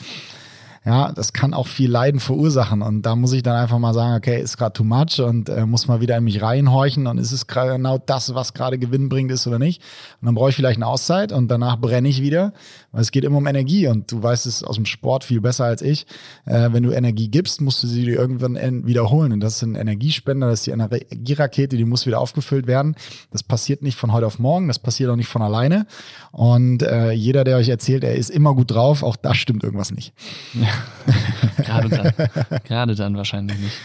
[0.83, 2.81] ja, das kann auch viel Leiden verursachen.
[2.81, 5.67] Und da muss ich dann einfach mal sagen, okay, ist gerade too much und äh,
[5.67, 9.31] muss mal wieder in mich reinhorchen und ist es genau das, was gerade Gewinn bringt,
[9.31, 9.83] ist oder nicht.
[10.23, 12.55] Und dann brauche ich vielleicht eine Auszeit und danach brenne ich wieder,
[12.93, 15.67] weil es geht immer um Energie und du weißt es aus dem Sport viel besser
[15.67, 16.07] als ich.
[16.47, 19.33] Äh, wenn du Energie gibst, musst du sie dir irgendwann wiederholen.
[19.33, 22.97] Und das ist ein Energiespender, das ist die Energierakete, die muss wieder aufgefüllt werden.
[23.33, 25.87] Das passiert nicht von heute auf morgen, das passiert auch nicht von alleine.
[26.33, 29.91] Und äh, jeder, der euch erzählt, er ist immer gut drauf, auch da stimmt irgendwas
[29.91, 30.15] nicht.
[30.55, 30.69] Ja.
[31.65, 32.63] gerade dann.
[32.65, 33.77] gerade dann wahrscheinlich nicht.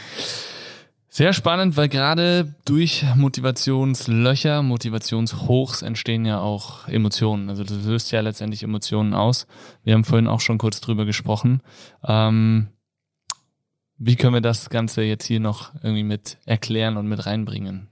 [1.15, 7.49] Sehr spannend, weil gerade durch Motivationslöcher, Motivationshochs entstehen ja auch Emotionen.
[7.49, 9.47] Also das löst ja letztendlich Emotionen aus.
[9.85, 11.61] Wir haben vorhin auch schon kurz drüber gesprochen.
[12.05, 12.67] Ähm,
[13.97, 17.87] wie können wir das Ganze jetzt hier noch irgendwie mit erklären und mit reinbringen?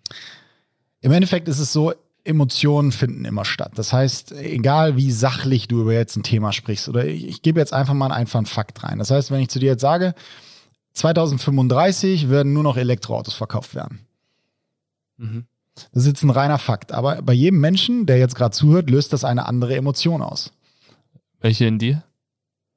[1.00, 1.94] Im Endeffekt ist es so,
[2.26, 3.74] Emotionen finden immer statt.
[3.76, 7.60] Das heißt, egal wie sachlich du über jetzt ein Thema sprichst, oder ich, ich gebe
[7.60, 9.00] jetzt einfach mal einen einfachen Fakt rein.
[9.00, 10.16] Das heißt, wenn ich zu dir jetzt sage,
[10.94, 14.00] 2035 werden nur noch Elektroautos verkauft werden.
[15.18, 15.46] Mhm.
[15.92, 16.92] Das ist jetzt ein reiner Fakt.
[16.92, 20.54] Aber bei jedem Menschen, der jetzt gerade zuhört, löst das eine andere Emotion aus.
[21.40, 22.04] Welche in dir?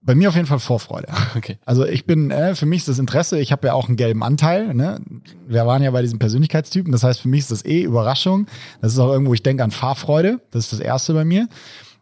[0.07, 1.09] Bei mir auf jeden Fall Vorfreude.
[1.37, 1.59] Okay.
[1.67, 4.23] Also ich bin, äh, für mich ist das Interesse, ich habe ja auch einen gelben
[4.23, 4.73] Anteil.
[4.73, 5.01] Ne?
[5.47, 6.93] Wir waren ja bei diesem Persönlichkeitstypen.
[6.93, 8.47] Das heißt, für mich ist das eh Überraschung.
[8.81, 10.41] Das ist auch irgendwo, ich denke an Fahrfreude.
[10.51, 11.49] Das ist das Erste bei mir.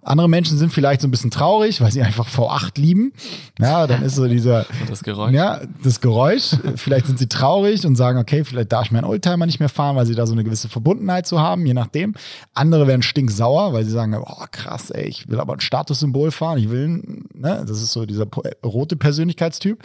[0.04, 3.12] Andere Menschen sind vielleicht so ein bisschen traurig, weil sie einfach V8 lieben.
[3.58, 4.66] Ja, dann ist so dieser.
[4.88, 5.32] das Geräusch.
[5.32, 6.56] Ja, das Geräusch.
[6.76, 9.96] Vielleicht sind sie traurig und sagen, okay, vielleicht darf ich meinen Oldtimer nicht mehr fahren,
[9.96, 12.14] weil sie da so eine gewisse Verbundenheit zu haben, je nachdem.
[12.52, 16.58] Andere werden stinksauer, weil sie sagen, oh krass, ey, ich will aber ein Statussymbol fahren.
[16.58, 17.02] Ich will,
[17.34, 18.26] ne, das ist so dieser
[18.64, 19.78] rote Persönlichkeitstyp.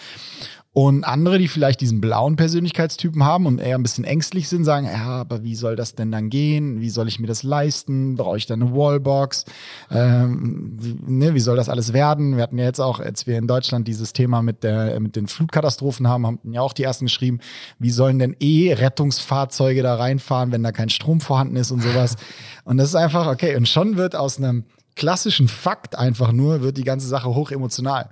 [0.72, 4.86] Und andere, die vielleicht diesen blauen Persönlichkeitstypen haben und eher ein bisschen ängstlich sind, sagen,
[4.86, 6.80] ja, aber wie soll das denn dann gehen?
[6.80, 8.16] Wie soll ich mir das leisten?
[8.16, 9.46] Brauche ich da eine Wallbox?
[9.90, 12.36] Ähm, wie, ne, wie soll das alles werden?
[12.36, 15.28] Wir hatten ja jetzt auch, als wir in Deutschland dieses Thema mit, der, mit den
[15.28, 17.40] Flutkatastrophen haben, haben ja auch die ersten geschrieben,
[17.80, 22.16] wie sollen denn eh Rettungsfahrzeuge da reinfahren, wenn da kein Strom vorhanden ist und sowas.
[22.64, 26.78] Und das ist einfach, okay, und schon wird aus einem klassischen Fakt einfach nur, wird
[26.78, 28.10] die ganze Sache hoch emotional.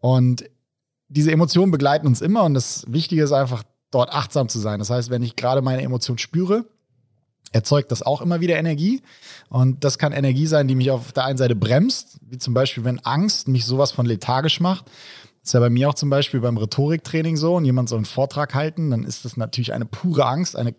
[0.00, 0.44] Und
[1.08, 4.78] diese Emotionen begleiten uns immer und das Wichtige ist einfach, dort achtsam zu sein.
[4.78, 6.66] Das heißt, wenn ich gerade meine Emotion spüre,
[7.52, 9.02] erzeugt das auch immer wieder Energie.
[9.48, 12.84] Und das kann Energie sein, die mich auf der einen Seite bremst, wie zum Beispiel,
[12.84, 14.86] wenn Angst mich sowas von lethargisch macht.
[14.86, 18.04] Das ist ja bei mir auch zum Beispiel beim Rhetoriktraining so und jemand soll einen
[18.04, 20.74] Vortrag halten, dann ist das natürlich eine pure Angst, eine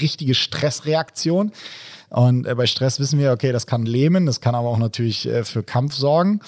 [0.00, 1.52] richtige Stressreaktion.
[2.08, 5.26] Und äh, bei Stress wissen wir, okay, das kann lähmen, das kann aber auch natürlich
[5.26, 6.40] äh, für Kampf sorgen.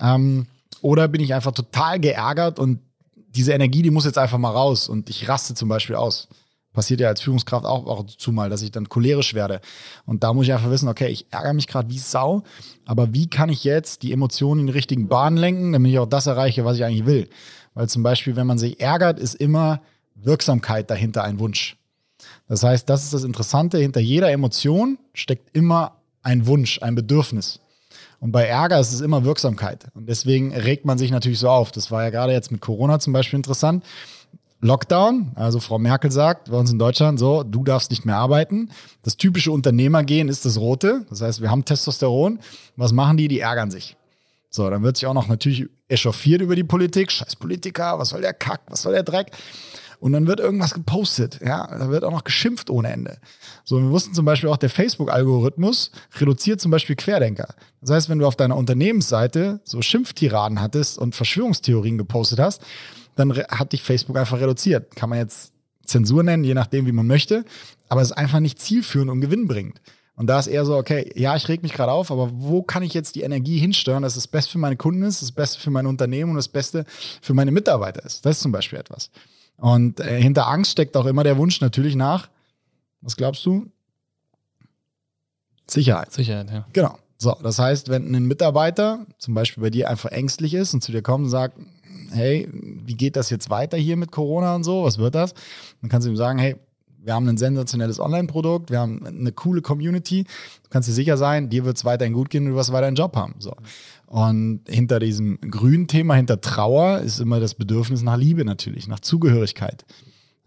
[0.00, 0.46] Ähm,
[0.82, 2.80] oder bin ich einfach total geärgert und
[3.34, 6.28] diese Energie, die muss jetzt einfach mal raus und ich raste zum Beispiel aus.
[6.72, 9.60] Passiert ja als Führungskraft auch, auch zumal, dass ich dann cholerisch werde.
[10.06, 12.42] Und da muss ich einfach wissen, okay, ich ärgere mich gerade wie Sau,
[12.84, 16.08] aber wie kann ich jetzt die Emotionen in die richtigen Bahnen lenken, damit ich auch
[16.08, 17.28] das erreiche, was ich eigentlich will?
[17.74, 19.82] Weil zum Beispiel, wenn man sich ärgert, ist immer
[20.14, 21.76] Wirksamkeit dahinter ein Wunsch.
[22.48, 27.60] Das heißt, das ist das Interessante, hinter jeder Emotion steckt immer ein Wunsch, ein Bedürfnis.
[28.24, 29.88] Und bei Ärger ist es immer Wirksamkeit.
[29.92, 31.72] Und deswegen regt man sich natürlich so auf.
[31.72, 33.84] Das war ja gerade jetzt mit Corona zum Beispiel interessant.
[34.62, 38.70] Lockdown, also Frau Merkel sagt bei uns in Deutschland so, du darfst nicht mehr arbeiten.
[39.02, 41.04] Das typische Unternehmergehen ist das Rote.
[41.10, 42.38] Das heißt, wir haben Testosteron.
[42.76, 43.28] Was machen die?
[43.28, 43.94] Die ärgern sich.
[44.48, 47.12] So, dann wird sich auch noch natürlich echauffiert über die Politik.
[47.12, 49.32] Scheiß Politiker, was soll der Kack, was soll der Dreck?
[50.04, 53.16] Und dann wird irgendwas gepostet, ja, da wird auch noch geschimpft ohne Ende.
[53.64, 57.54] So, wir wussten zum Beispiel auch, der Facebook-Algorithmus reduziert zum Beispiel Querdenker.
[57.80, 62.60] Das heißt, wenn du auf deiner Unternehmensseite so Schimpftiraden hattest und Verschwörungstheorien gepostet hast,
[63.16, 64.94] dann hat dich Facebook einfach reduziert.
[64.94, 65.54] Kann man jetzt
[65.86, 67.46] Zensur nennen, je nachdem, wie man möchte,
[67.88, 69.80] aber es ist einfach nicht zielführend und gewinnbringend.
[70.16, 72.82] Und da ist eher so, okay, ja, ich reg mich gerade auf, aber wo kann
[72.82, 75.70] ich jetzt die Energie hinsteuern, dass das Beste für meine Kunden ist, das Beste für
[75.70, 76.84] mein Unternehmen und das Beste
[77.22, 78.26] für meine Mitarbeiter ist?
[78.26, 79.10] Das ist zum Beispiel etwas.
[79.64, 82.28] Und äh, hinter Angst steckt auch immer der Wunsch natürlich nach,
[83.00, 83.64] was glaubst du?
[85.66, 86.12] Sicherheit.
[86.12, 86.66] Sicherheit, ja.
[86.74, 86.98] Genau.
[87.16, 90.92] So, das heißt, wenn ein Mitarbeiter zum Beispiel bei dir einfach ängstlich ist und zu
[90.92, 91.56] dir kommt und sagt,
[92.10, 94.84] hey, wie geht das jetzt weiter hier mit Corona und so?
[94.84, 95.32] Was wird das?
[95.80, 96.56] Dann kannst du ihm sagen, hey,
[96.98, 100.24] wir haben ein sensationelles Online-Produkt, wir haben eine coole Community.
[100.24, 102.86] Du kannst dir sicher sein, dir wird es weiterhin gut gehen und du wirst weiter
[102.86, 103.36] einen Job haben.
[103.38, 103.54] So.
[104.14, 109.00] Und hinter diesem grünen Thema, hinter Trauer, ist immer das Bedürfnis nach Liebe natürlich, nach
[109.00, 109.84] Zugehörigkeit.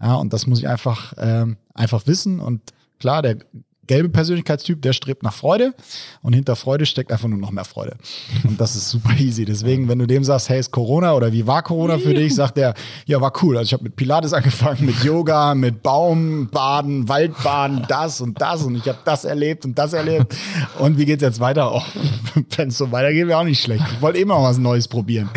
[0.01, 2.39] Ja, und das muss ich einfach, ähm, einfach wissen.
[2.39, 2.61] Und
[2.97, 3.39] klar, der
[3.87, 5.73] gelbe Persönlichkeitstyp, der strebt nach Freude
[6.21, 7.97] und hinter Freude steckt einfach nur noch mehr Freude.
[8.43, 9.45] Und das ist super easy.
[9.45, 12.57] Deswegen, wenn du dem sagst, hey, ist Corona oder wie war Corona für dich, sagt
[12.57, 12.73] der,
[13.05, 13.57] ja, war cool.
[13.57, 18.75] Also ich habe mit Pilates angefangen, mit Yoga, mit Baumbaden, Waldbaden, das und das und
[18.75, 20.35] ich habe das erlebt und das erlebt.
[20.79, 21.73] Und wie geht's jetzt weiter?
[21.73, 21.81] Oh,
[22.55, 23.85] wenn es so weitergeht, wäre auch nicht schlecht.
[23.91, 25.29] Ich wollte immer was Neues probieren.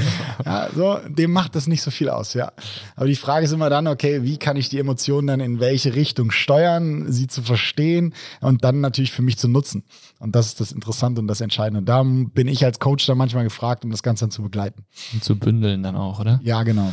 [0.44, 2.52] Ja, so, dem macht das nicht so viel aus, ja.
[2.96, 5.94] Aber die Frage ist immer dann, okay, wie kann ich die Emotionen dann in welche
[5.94, 9.84] Richtung steuern, sie zu verstehen, und dann natürlich für mich zu nutzen.
[10.18, 11.82] Und das ist das Interessante und das Entscheidende.
[11.82, 14.84] Da bin ich als Coach dann manchmal gefragt, um das Ganze dann zu begleiten.
[15.12, 16.40] Und zu bündeln dann auch, oder?
[16.42, 16.92] Ja, genau.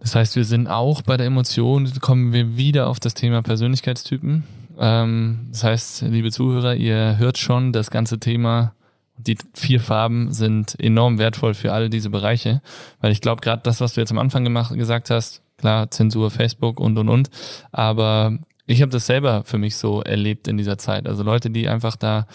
[0.00, 4.44] Das heißt, wir sind auch bei der Emotion, kommen wir wieder auf das Thema Persönlichkeitstypen.
[4.78, 8.74] Ähm, das heißt, liebe Zuhörer, ihr hört schon, das ganze Thema
[9.18, 12.62] die vier Farben sind enorm wertvoll für alle diese Bereiche,
[13.00, 16.30] weil ich glaube, gerade das, was du jetzt am Anfang gemacht, gesagt hast, klar, Zensur,
[16.30, 17.30] Facebook und und und,
[17.72, 21.06] aber ich habe das selber für mich so erlebt in dieser Zeit.
[21.08, 22.26] Also Leute, die einfach da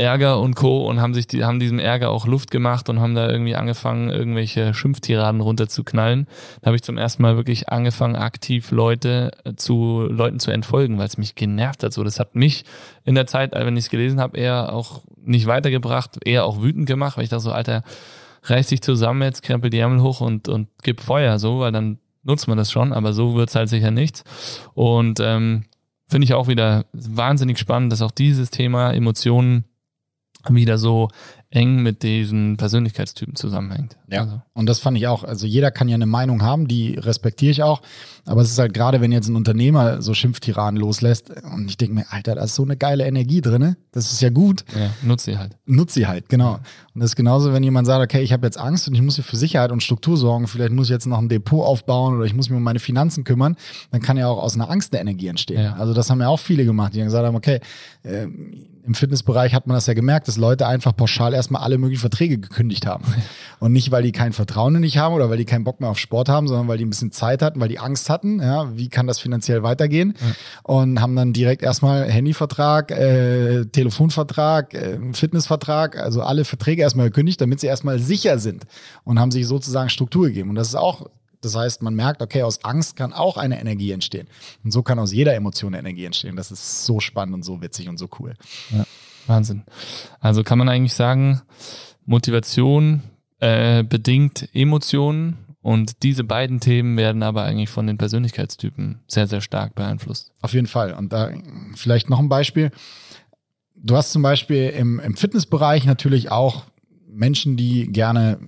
[0.00, 0.88] Ärger und Co.
[0.88, 4.08] und haben sich die, haben diesem Ärger auch Luft gemacht und haben da irgendwie angefangen,
[4.08, 6.26] irgendwelche Schimpftiraden runterzuknallen.
[6.62, 10.98] Da habe ich zum ersten Mal wirklich angefangen, aktiv Leute äh, zu Leuten zu entfolgen,
[10.98, 11.92] weil es mich genervt hat.
[11.92, 12.64] So, das hat mich
[13.04, 16.86] in der Zeit, wenn ich es gelesen habe, eher auch nicht weitergebracht, eher auch wütend
[16.86, 17.82] gemacht, weil ich dachte so, Alter,
[18.44, 21.98] reiß dich zusammen jetzt, krempel die Ärmel hoch und, und gib Feuer, so, weil dann
[22.22, 24.24] nutzt man das schon, aber so wird's halt sicher nichts.
[24.72, 25.64] Und ähm,
[26.08, 29.64] finde ich auch wieder wahnsinnig spannend, dass auch dieses Thema Emotionen
[30.48, 31.08] wieder so
[31.50, 33.96] eng mit diesen Persönlichkeitstypen zusammenhängt.
[34.08, 34.20] Ja.
[34.20, 34.40] Also.
[34.52, 35.24] Und das fand ich auch.
[35.24, 37.82] Also jeder kann ja eine Meinung haben, die respektiere ich auch.
[38.24, 41.94] Aber es ist halt gerade, wenn jetzt ein Unternehmer so Schimpftiranen loslässt und ich denke
[41.94, 43.74] mir, Alter, da ist so eine geile Energie drin.
[43.90, 44.64] Das ist ja gut.
[44.76, 45.56] Ja, nutz sie halt.
[45.66, 46.60] Nutz sie halt, genau.
[46.94, 49.16] Und das ist genauso, wenn jemand sagt, okay, ich habe jetzt Angst und ich muss
[49.16, 50.46] hier für Sicherheit und Struktur sorgen.
[50.46, 53.24] Vielleicht muss ich jetzt noch ein Depot aufbauen oder ich muss mich um meine Finanzen
[53.24, 53.56] kümmern.
[53.90, 55.64] Dann kann ja auch aus einer Angst eine Energie entstehen.
[55.64, 55.74] Ja.
[55.74, 57.58] Also das haben ja auch viele gemacht, die gesagt haben, okay,
[58.04, 58.28] äh,
[58.90, 62.38] im Fitnessbereich hat man das ja gemerkt, dass Leute einfach pauschal erstmal alle möglichen Verträge
[62.38, 63.04] gekündigt haben.
[63.60, 65.90] Und nicht, weil die kein Vertrauen in dich haben oder weil die keinen Bock mehr
[65.90, 68.76] auf Sport haben, sondern weil die ein bisschen Zeit hatten, weil die Angst hatten, ja,
[68.76, 70.14] wie kann das finanziell weitergehen?
[70.20, 70.32] Ja.
[70.64, 77.40] Und haben dann direkt erstmal Handyvertrag, äh, Telefonvertrag, äh, Fitnessvertrag, also alle Verträge erstmal gekündigt,
[77.40, 78.64] damit sie erstmal sicher sind
[79.04, 80.50] und haben sich sozusagen Struktur gegeben.
[80.50, 81.06] Und das ist auch
[81.40, 84.28] das heißt, man merkt, okay, aus Angst kann auch eine Energie entstehen.
[84.62, 86.36] Und so kann aus jeder Emotion eine Energie entstehen.
[86.36, 88.34] Das ist so spannend und so witzig und so cool.
[88.70, 88.84] Ja,
[89.26, 89.64] Wahnsinn.
[90.20, 91.42] Also kann man eigentlich sagen,
[92.04, 93.02] Motivation
[93.38, 99.40] äh, bedingt Emotionen und diese beiden Themen werden aber eigentlich von den Persönlichkeitstypen sehr, sehr
[99.40, 100.32] stark beeinflusst.
[100.40, 100.94] Auf jeden Fall.
[100.94, 101.30] Und da
[101.74, 102.70] vielleicht noch ein Beispiel.
[103.76, 106.64] Du hast zum Beispiel im, im Fitnessbereich natürlich auch
[107.08, 108.38] Menschen, die gerne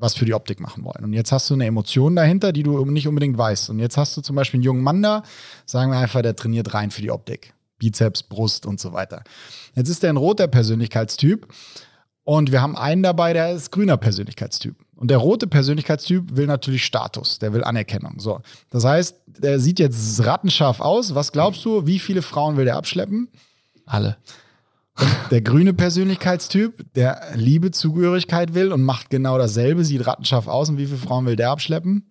[0.00, 1.04] was für die Optik machen wollen.
[1.04, 3.70] Und jetzt hast du eine Emotion dahinter, die du nicht unbedingt weißt.
[3.70, 5.22] Und jetzt hast du zum Beispiel einen jungen Mann da,
[5.66, 7.54] sagen wir einfach, der trainiert rein für die Optik.
[7.78, 9.22] Bizeps, Brust und so weiter.
[9.74, 11.46] Jetzt ist der ein roter Persönlichkeitstyp
[12.24, 14.76] Und wir haben einen dabei, der ist grüner Persönlichkeitstyp.
[14.94, 18.20] Und der rote Persönlichkeitstyp will natürlich Status, der will Anerkennung.
[18.20, 18.40] So.
[18.68, 21.14] Das heißt, der sieht jetzt rattenscharf aus.
[21.14, 23.28] Was glaubst du, wie viele Frauen will der abschleppen?
[23.86, 24.18] Alle.
[25.30, 30.68] Der grüne Persönlichkeitstyp, der Liebe, Zugehörigkeit will und macht genau dasselbe, sieht rattenscharf aus.
[30.68, 32.10] Und wie viele Frauen will der abschleppen?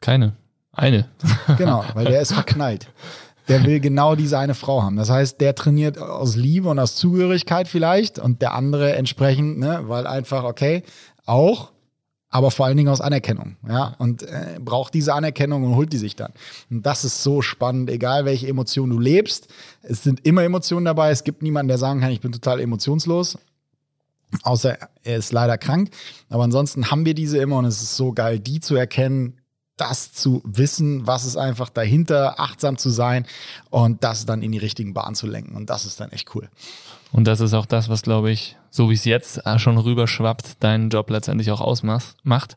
[0.00, 0.34] Keine.
[0.72, 1.06] Eine.
[1.58, 2.88] Genau, weil der ist verknallt.
[3.48, 4.96] Der will genau diese eine Frau haben.
[4.96, 9.80] Das heißt, der trainiert aus Liebe und aus Zugehörigkeit vielleicht und der andere entsprechend, ne,
[9.86, 10.84] weil einfach, okay,
[11.26, 11.72] auch,
[12.32, 15.98] aber vor allen Dingen aus Anerkennung, ja, und äh, braucht diese Anerkennung und holt die
[15.98, 16.32] sich dann.
[16.70, 19.48] Und das ist so spannend, egal welche Emotion du lebst,
[19.82, 21.10] es sind immer Emotionen dabei.
[21.10, 23.36] Es gibt niemanden, der sagen kann, ich bin total emotionslos,
[24.42, 25.90] außer er ist leider krank.
[26.30, 29.38] Aber ansonsten haben wir diese immer und es ist so geil, die zu erkennen,
[29.76, 33.26] das zu wissen, was ist einfach dahinter, achtsam zu sein
[33.68, 35.54] und das dann in die richtigen Bahnen zu lenken.
[35.54, 36.48] Und das ist dann echt cool.
[37.12, 40.88] Und das ist auch das, was, glaube ich, so wie es jetzt schon rüberschwappt, deinen
[40.88, 42.56] Job letztendlich auch ausmacht.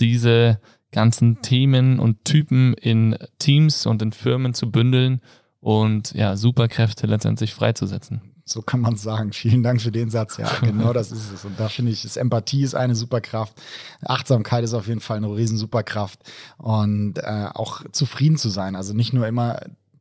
[0.00, 0.58] Diese
[0.90, 5.20] ganzen Themen und Typen in Teams und in Firmen zu bündeln
[5.60, 8.22] und ja, Superkräfte letztendlich freizusetzen.
[8.44, 9.32] So kann man sagen.
[9.32, 10.38] Vielen Dank für den Satz.
[10.38, 11.44] Ja, genau das ist es.
[11.44, 13.52] Und da finde ich, ist Empathie ist eine Superkraft.
[14.02, 16.18] Achtsamkeit ist auf jeden Fall eine riesen Superkraft.
[16.56, 18.74] Und äh, auch zufrieden zu sein.
[18.74, 19.60] Also nicht nur immer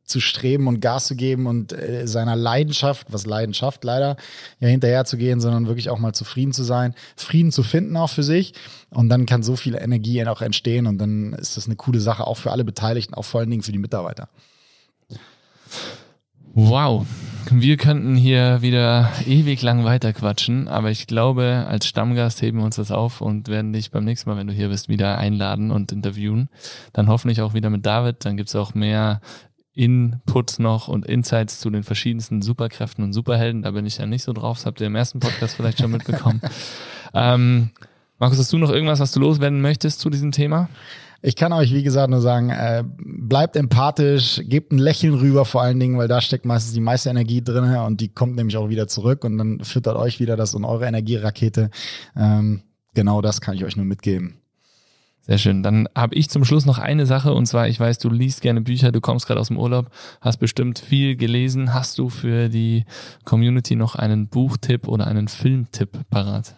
[0.09, 4.17] zu streben und Gas zu geben und äh, seiner Leidenschaft, was Leidenschaft leider,
[4.59, 8.09] ja hinterher zu gehen, sondern wirklich auch mal zufrieden zu sein, Frieden zu finden auch
[8.09, 8.53] für sich
[8.89, 12.25] und dann kann so viel Energie auch entstehen und dann ist das eine coole Sache
[12.25, 14.27] auch für alle Beteiligten, auch vor allen Dingen für die Mitarbeiter.
[16.53, 17.05] Wow,
[17.51, 22.75] wir könnten hier wieder ewig lang weiterquatschen, aber ich glaube, als Stammgast heben wir uns
[22.75, 25.91] das auf und werden dich beim nächsten Mal, wenn du hier bist, wieder einladen und
[25.91, 26.49] interviewen.
[26.91, 28.25] Dann hoffentlich auch wieder mit David.
[28.25, 29.21] Dann gibt's auch mehr
[29.79, 33.61] Inputs noch und Insights zu den verschiedensten Superkräften und Superhelden.
[33.61, 34.57] Da bin ich ja nicht so drauf.
[34.57, 36.41] Das habt ihr im ersten Podcast vielleicht schon mitbekommen.
[37.13, 37.69] ähm,
[38.17, 40.67] Markus, hast du noch irgendwas, was du loswerden möchtest zu diesem Thema?
[41.21, 45.61] Ich kann euch, wie gesagt, nur sagen, äh, bleibt empathisch, gebt ein Lächeln rüber vor
[45.61, 48.67] allen Dingen, weil da steckt meistens die meiste Energie drin und die kommt nämlich auch
[48.67, 51.69] wieder zurück und dann füttert euch wieder das und eure Energierakete.
[52.17, 52.63] Ähm,
[52.95, 54.39] genau das kann ich euch nur mitgeben.
[55.29, 55.61] Sehr schön.
[55.61, 58.61] Dann habe ich zum Schluss noch eine Sache und zwar, ich weiß, du liest gerne
[58.61, 61.71] Bücher, du kommst gerade aus dem Urlaub, hast bestimmt viel gelesen.
[61.71, 62.83] Hast du für die
[63.25, 66.55] Community noch einen Buchtipp oder einen Filmtipp parat?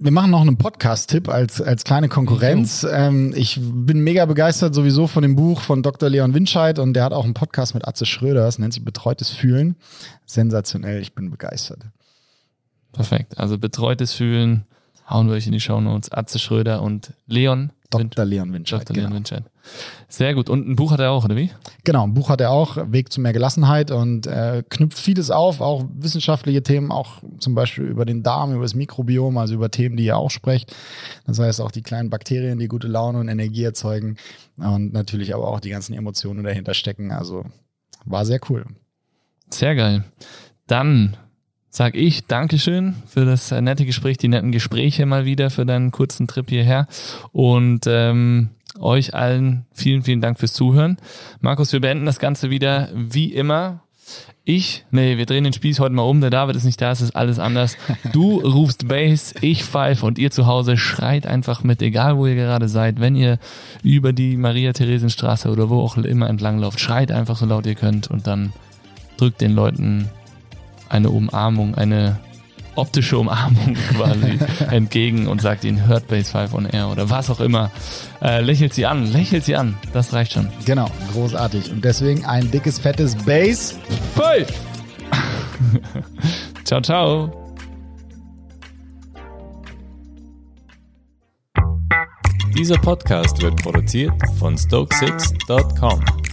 [0.00, 2.84] Wir machen noch einen Podcast-Tipp als, als kleine Konkurrenz.
[2.90, 6.08] Ähm, ich bin mega begeistert sowieso von dem Buch von Dr.
[6.08, 9.30] Leon Winscheid und der hat auch einen Podcast mit Atze Schröder, das nennt sich Betreutes
[9.30, 9.76] Fühlen.
[10.26, 11.78] Sensationell, ich bin begeistert.
[12.90, 14.64] Perfekt, also Betreutes Fühlen
[15.08, 16.10] hauen wir euch in die Show Notes.
[16.12, 18.26] Atze Schröder und Leon Dr.
[18.26, 18.82] Leon Winscheid.
[18.82, 18.96] Dr.
[18.96, 19.16] Leon genau.
[19.16, 19.44] Winscheid.
[20.08, 20.50] Sehr gut.
[20.50, 21.50] Und ein Buch hat er auch, oder wie?
[21.84, 25.60] Genau, ein Buch hat er auch, Weg zu mehr Gelassenheit und äh, knüpft vieles auf,
[25.60, 29.96] auch wissenschaftliche Themen, auch zum Beispiel über den Darm, über das Mikrobiom, also über Themen,
[29.96, 30.74] die ihr auch sprecht.
[31.26, 34.16] Das heißt auch die kleinen Bakterien, die gute Laune und Energie erzeugen
[34.58, 37.10] und natürlich aber auch die ganzen Emotionen dahinter stecken.
[37.10, 37.46] Also
[38.04, 38.66] war sehr cool.
[39.50, 40.04] Sehr geil.
[40.66, 41.16] Dann
[41.70, 46.26] sag ich Dankeschön für das nette Gespräch, die netten Gespräche mal wieder, für deinen kurzen
[46.26, 46.86] Trip hierher.
[47.32, 50.98] Und ähm, euch allen vielen, vielen Dank fürs Zuhören.
[51.40, 53.82] Markus, wir beenden das Ganze wieder wie immer.
[54.44, 56.22] Ich, nee, wir drehen den Spieß heute mal um.
[56.22, 57.76] Der David ist nicht da, es ist alles anders.
[58.12, 62.34] Du rufst Bass, ich pfeife und ihr zu Hause schreit einfach mit, egal wo ihr
[62.34, 62.98] gerade seid.
[63.00, 63.38] Wenn ihr
[63.82, 68.08] über die Maria-Theresien-Straße oder wo auch immer entlang lauft, schreit einfach so laut ihr könnt
[68.08, 68.54] und dann
[69.18, 70.08] drückt den Leuten
[70.88, 72.18] eine Umarmung, eine
[72.78, 74.38] optische Umarmung quasi
[74.70, 77.70] entgegen und sagt ihnen, hört Base 5 on Air oder was auch immer.
[78.22, 79.76] Äh, lächelt sie an, lächelt sie an.
[79.92, 80.48] Das reicht schon.
[80.64, 81.72] Genau, großartig.
[81.72, 83.74] Und deswegen ein dickes, fettes Base
[84.14, 84.48] 5.
[86.64, 87.48] ciao, ciao.
[92.56, 96.27] Dieser Podcast wird produziert von Stokesix.com.